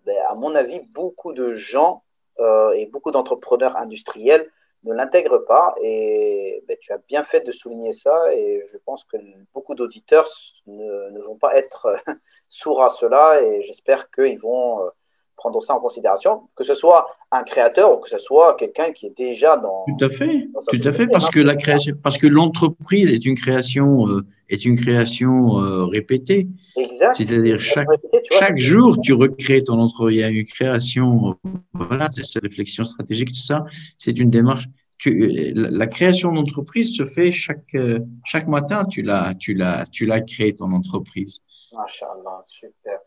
[0.05, 2.03] bah, à mon avis, beaucoup de gens
[2.39, 4.51] euh, et beaucoup d'entrepreneurs industriels
[4.83, 5.75] ne l'intègrent pas.
[5.81, 8.33] Et bah, tu as bien fait de souligner ça.
[8.33, 9.15] Et je pense que
[9.53, 10.27] beaucoup d'auditeurs
[10.67, 11.87] ne, vont pas être
[12.49, 13.41] sourds à cela.
[13.41, 14.91] Et j'espère qu'ils vont
[15.35, 19.07] prendre ça en considération, que ce soit un créateur ou que ce soit quelqu'un qui
[19.07, 19.85] est déjà dans.
[19.87, 23.35] Tout à fait, tout à fait, parce que la création, parce que l'entreprise est une
[23.35, 26.47] création, euh, est une création euh, répétée.
[26.77, 27.15] Exact.
[27.15, 27.97] C'est-à-dire chaque vois,
[28.31, 30.15] chaque jour tu recrées ton entreprise.
[30.15, 33.65] Il y a une création, euh, voilà, cette réflexion stratégique, tout ça,
[33.97, 34.65] c'est une démarche.
[34.97, 37.75] Tu, la création d'entreprise se fait chaque
[38.23, 38.85] chaque matin.
[38.85, 41.41] Tu l'as, tu l'as, tu l'as créé ton entreprise.
[41.73, 42.99] Machallah, super.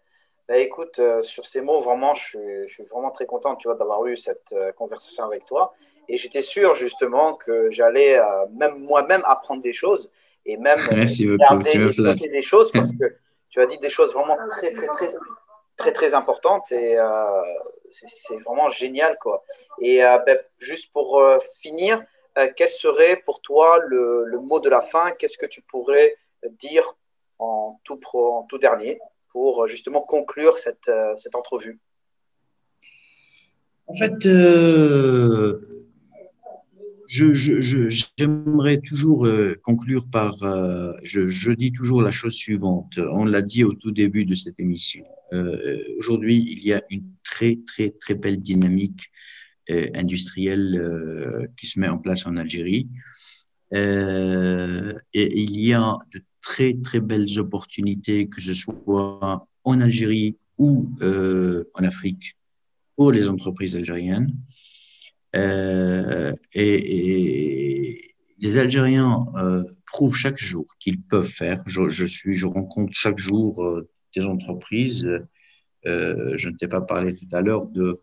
[0.49, 3.69] Bah, écoute, euh, sur ces mots, vraiment, je suis, je suis vraiment très content tu
[3.69, 5.75] vois, d'avoir eu cette euh, conversation avec toi.
[6.09, 10.11] Et j'étais sûr justement que j'allais euh, même moi-même apprendre des choses
[10.47, 11.27] et même Merci.
[11.27, 13.15] Tu des choses parce que
[13.51, 15.09] tu as dit des choses vraiment très, très, très,
[15.77, 16.73] très, très importantes.
[16.73, 16.97] Et
[17.91, 19.19] c'est vraiment génial.
[19.19, 19.45] Quoi.
[19.83, 21.23] Et ben, juste pour
[21.61, 22.03] finir,
[22.57, 25.11] quel serait pour toi le, le mot de la fin?
[25.13, 26.97] Qu'est-ce que tu pourrais dire
[27.39, 28.99] en tout, pro, en tout dernier?
[29.39, 31.79] Pour justement conclure cette, cette entrevue
[33.87, 35.79] En fait, euh,
[37.07, 42.99] j'aimerais toujours euh, conclure par, euh, je, dis toujours la chose suivante.
[42.99, 45.05] On l'a dit au tout début de cette émission.
[45.33, 49.13] Euh, Aujourd'hui, il y a une très, très, très belle dynamique
[49.71, 52.89] euh, industrielle qui se met en place en Algérie.
[53.73, 60.89] et il y a de très, très belles opportunités, que ce soit en Algérie ou
[61.75, 62.37] en Afrique,
[62.97, 64.33] pour les entreprises algériennes.
[65.37, 68.09] Euh, et,
[68.41, 71.63] les Algériens euh, prouvent chaque jour qu'ils peuvent faire.
[71.67, 75.09] Je, suis, je rencontre chaque jour euh, des entreprises.
[75.87, 78.01] Euh, je ne t'ai pas parlé tout à l'heure de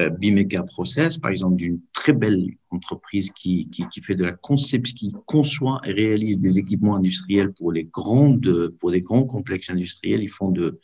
[0.00, 4.32] euh, Bimega Process, par exemple, d'une très belle entreprise qui, qui, qui, fait de la
[4.32, 9.70] conception, qui conçoit et réalise des équipements industriels pour les grandes, pour des grands complexes
[9.70, 10.22] industriels.
[10.22, 10.80] Ils font de,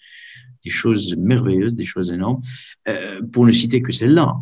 [0.65, 2.41] des choses merveilleuses, des choses énormes.
[2.89, 4.37] Euh, pour ne citer que celle-là.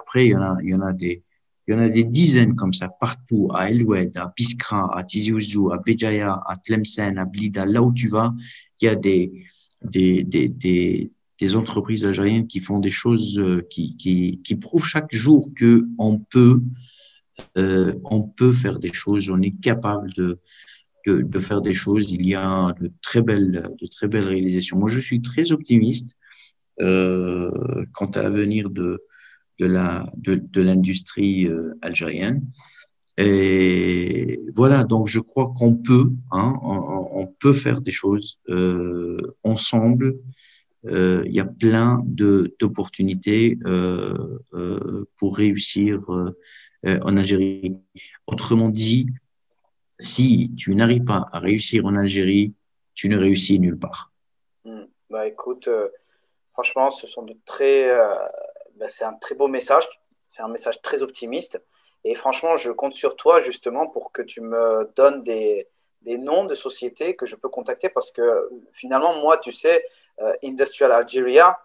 [0.00, 1.22] Après, il y en a, il y en a des,
[1.68, 3.84] il y en a des dizaines comme ça partout, à El
[4.16, 8.32] à Biskra, à Tizi Ouzou, à Béjaïa, à Tlemcen, à Blida, là où tu vas,
[8.80, 9.32] il y a des,
[9.82, 11.10] des, des, des,
[11.40, 15.86] des entreprises algériennes qui font des choses euh, qui, qui, qui prouvent chaque jour que
[15.98, 16.62] on peut,
[17.58, 20.38] euh, on peut faire des choses, on est capable de,
[21.06, 22.10] de, faire des choses.
[22.10, 24.78] Il y a de très belles, de très belles réalisations.
[24.78, 26.10] Moi, je suis très optimiste
[26.80, 29.02] euh, quant à l'avenir de,
[29.58, 31.48] de la de, de l'industrie
[31.82, 32.42] algérienne.
[33.18, 38.38] Et voilà, donc je crois qu'on peut, hein, on, peut faire des choses
[39.42, 40.16] ensemble.
[40.88, 46.04] Euh, il y a plein d'opportunités euh, euh, pour réussir
[46.84, 47.76] en Algérie.
[48.26, 49.08] Autrement dit,
[49.98, 52.54] si tu n'arrives pas à réussir en Algérie,
[52.94, 54.12] tu ne réussis nulle part.
[54.64, 54.84] Hmm.
[55.10, 55.88] Bah écoute, euh,
[56.52, 58.14] franchement, ce sont de très, euh,
[58.76, 59.84] bah, c'est un très beau message.
[60.26, 61.62] C'est un message très optimiste.
[62.04, 65.68] Et franchement, je compte sur toi justement pour que tu me donnes des,
[66.02, 69.80] des noms de sociétés que je peux contacter parce que finalement, moi, tu sais, euh,
[70.42, 71.58] Industrial Algeria,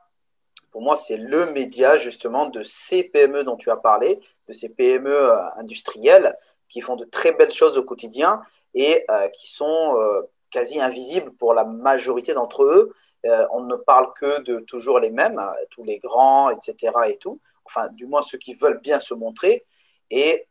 [0.72, 4.70] pour moi, c'est le média justement de ces PME dont tu as parlé, de ces
[4.70, 6.36] PME industrielles
[6.72, 8.41] qui font de très belles choses au quotidien
[8.74, 12.93] et euh, qui sont euh, quasi invisibles pour la majorité d'entre eux.
[13.26, 15.39] Euh, on ne parle que de toujours les mêmes,
[15.70, 16.93] tous les grands, etc.
[17.08, 17.39] et tout.
[17.66, 19.66] Enfin, du moins ceux qui veulent bien se montrer.
[20.10, 20.45] Et,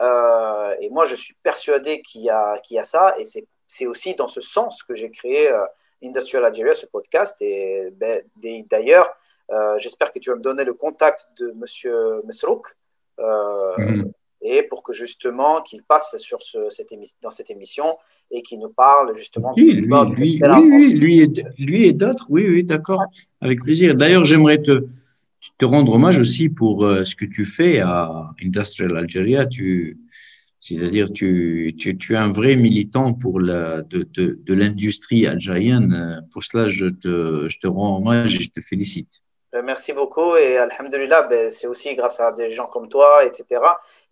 [0.80, 2.30] et moi, je suis persuadé qu'il y,
[2.62, 3.14] qu y, a ça.
[3.18, 3.24] Et
[3.66, 5.50] c'est aussi dans ce sens que j'ai créé
[6.02, 7.40] Industrial Algeria, ce podcast.
[7.42, 8.22] Et ben,
[8.70, 9.08] d'ailleurs,
[9.78, 12.22] j'espère que tu vas me donner le contact de M.
[12.24, 12.66] Mesrouk.
[13.18, 17.96] Euh, mm et pour que justement qu'il passe sur ce, cette dans cette émission
[18.30, 20.40] et qu'il nous parle justement oui, lui, lui,
[20.70, 23.02] oui, lui, et, lui et d'autres, oui, oui, d'accord,
[23.40, 23.94] avec plaisir.
[23.94, 24.86] D'ailleurs, j'aimerais te,
[25.58, 29.46] te rendre hommage aussi pour euh, ce que tu fais à Industrial Algeria.
[29.46, 29.98] Tu,
[30.60, 36.26] c'est-à-dire, tu, tu, es un vrai militant pour de, l'industrie algérienne.
[36.32, 39.20] Pour cela, je te, je te rends hommage et je te félicite.
[39.54, 43.60] Euh, merci beaucoup et Alhamdulillah, ben, c'est aussi grâce à des gens comme toi, etc.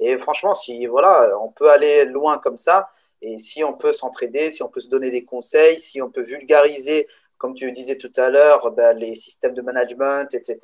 [0.01, 2.91] Et franchement, si voilà, on peut aller loin comme ça
[3.23, 6.23] et si on peut s'entraider, si on peut se donner des conseils, si on peut
[6.23, 10.59] vulgariser, comme tu disais tout à l'heure, ben, les systèmes de management, etc.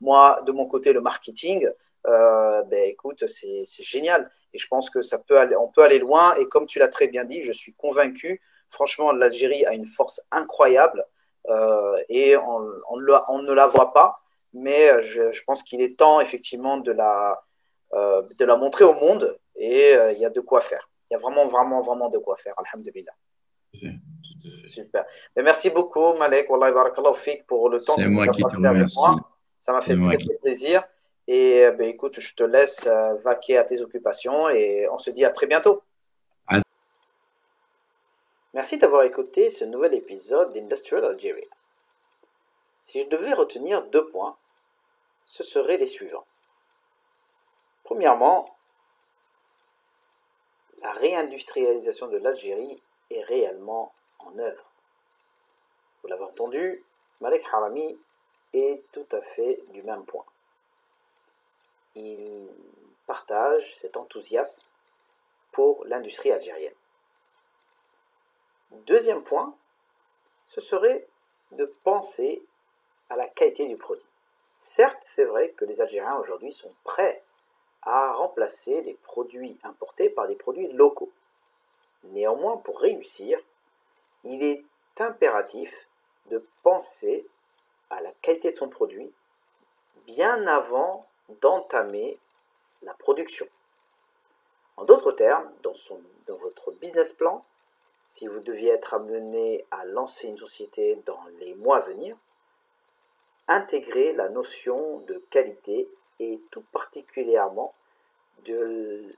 [0.00, 1.66] Moi, de mon côté, le marketing,
[2.06, 4.30] euh, ben, écoute, c'est génial.
[4.52, 6.34] Et je pense que ça peut aller, on peut aller loin.
[6.36, 8.40] Et comme tu l'as très bien dit, je suis convaincu.
[8.68, 11.04] Franchement, l'Algérie a une force incroyable.
[11.48, 14.20] Euh, et on, on, on, ne la voit pas,
[14.52, 17.42] mais euh, je, je pense qu'il est temps effectivement de la,
[17.94, 20.90] euh, de la montrer au monde et il y a de quoi faire.
[21.10, 23.12] Il y a vraiment, vraiment, vraiment de quoi faire, alhamdulillah.
[24.58, 25.04] Super.
[25.36, 26.48] Mais merci beaucoup, Malek.
[26.48, 26.72] Wallah,
[27.46, 29.16] pour le temps que tu as passé avec moi.
[29.58, 30.82] Ça m'a fait très, très plaisir.
[31.32, 32.88] Et ben, écoute, je te laisse
[33.22, 35.84] vaquer à tes occupations et on se dit à très bientôt.
[38.52, 41.46] Merci d'avoir écouté ce nouvel épisode d'Industrial Algeria.
[42.82, 44.36] Si je devais retenir deux points,
[45.24, 46.26] ce seraient les suivants.
[47.84, 48.52] Premièrement,
[50.82, 54.72] la réindustrialisation de l'Algérie est réellement en œuvre.
[56.02, 56.84] Vous l'avez entendu,
[57.20, 57.96] Malek Harami
[58.52, 60.24] est tout à fait du même point.
[61.94, 62.48] Il
[63.06, 64.68] partage cet enthousiasme
[65.52, 66.74] pour l'industrie algérienne.
[68.86, 69.54] Deuxième point,
[70.48, 71.06] ce serait
[71.52, 72.42] de penser
[73.08, 74.06] à la qualité du produit.
[74.56, 77.22] Certes, c'est vrai que les Algériens aujourd'hui sont prêts
[77.82, 81.10] à remplacer les produits importés par des produits locaux.
[82.04, 83.38] Néanmoins, pour réussir,
[84.22, 84.64] il est
[84.98, 85.88] impératif
[86.26, 87.26] de penser
[87.88, 89.10] à la qualité de son produit
[90.06, 91.06] bien avant
[91.40, 92.18] d'entamer
[92.82, 93.46] la production.
[94.76, 95.74] En d'autres termes, dans,
[96.26, 97.44] dans votre business plan,
[98.04, 102.16] si vous deviez être amené à lancer une société dans les mois à venir,
[103.46, 107.74] intégrez la notion de qualité et tout particulièrement
[108.44, 109.14] de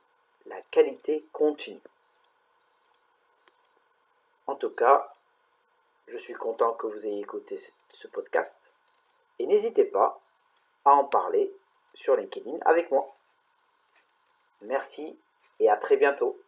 [0.47, 1.81] la qualité continue.
[4.47, 5.15] En tout cas,
[6.09, 7.59] je suis content que vous ayez écouté
[7.89, 8.73] ce podcast
[9.39, 10.21] et n'hésitez pas
[10.85, 11.53] à en parler
[11.95, 13.05] sur LinkedIn avec moi.
[14.63, 15.19] Merci
[15.59, 16.39] et à très bientôt.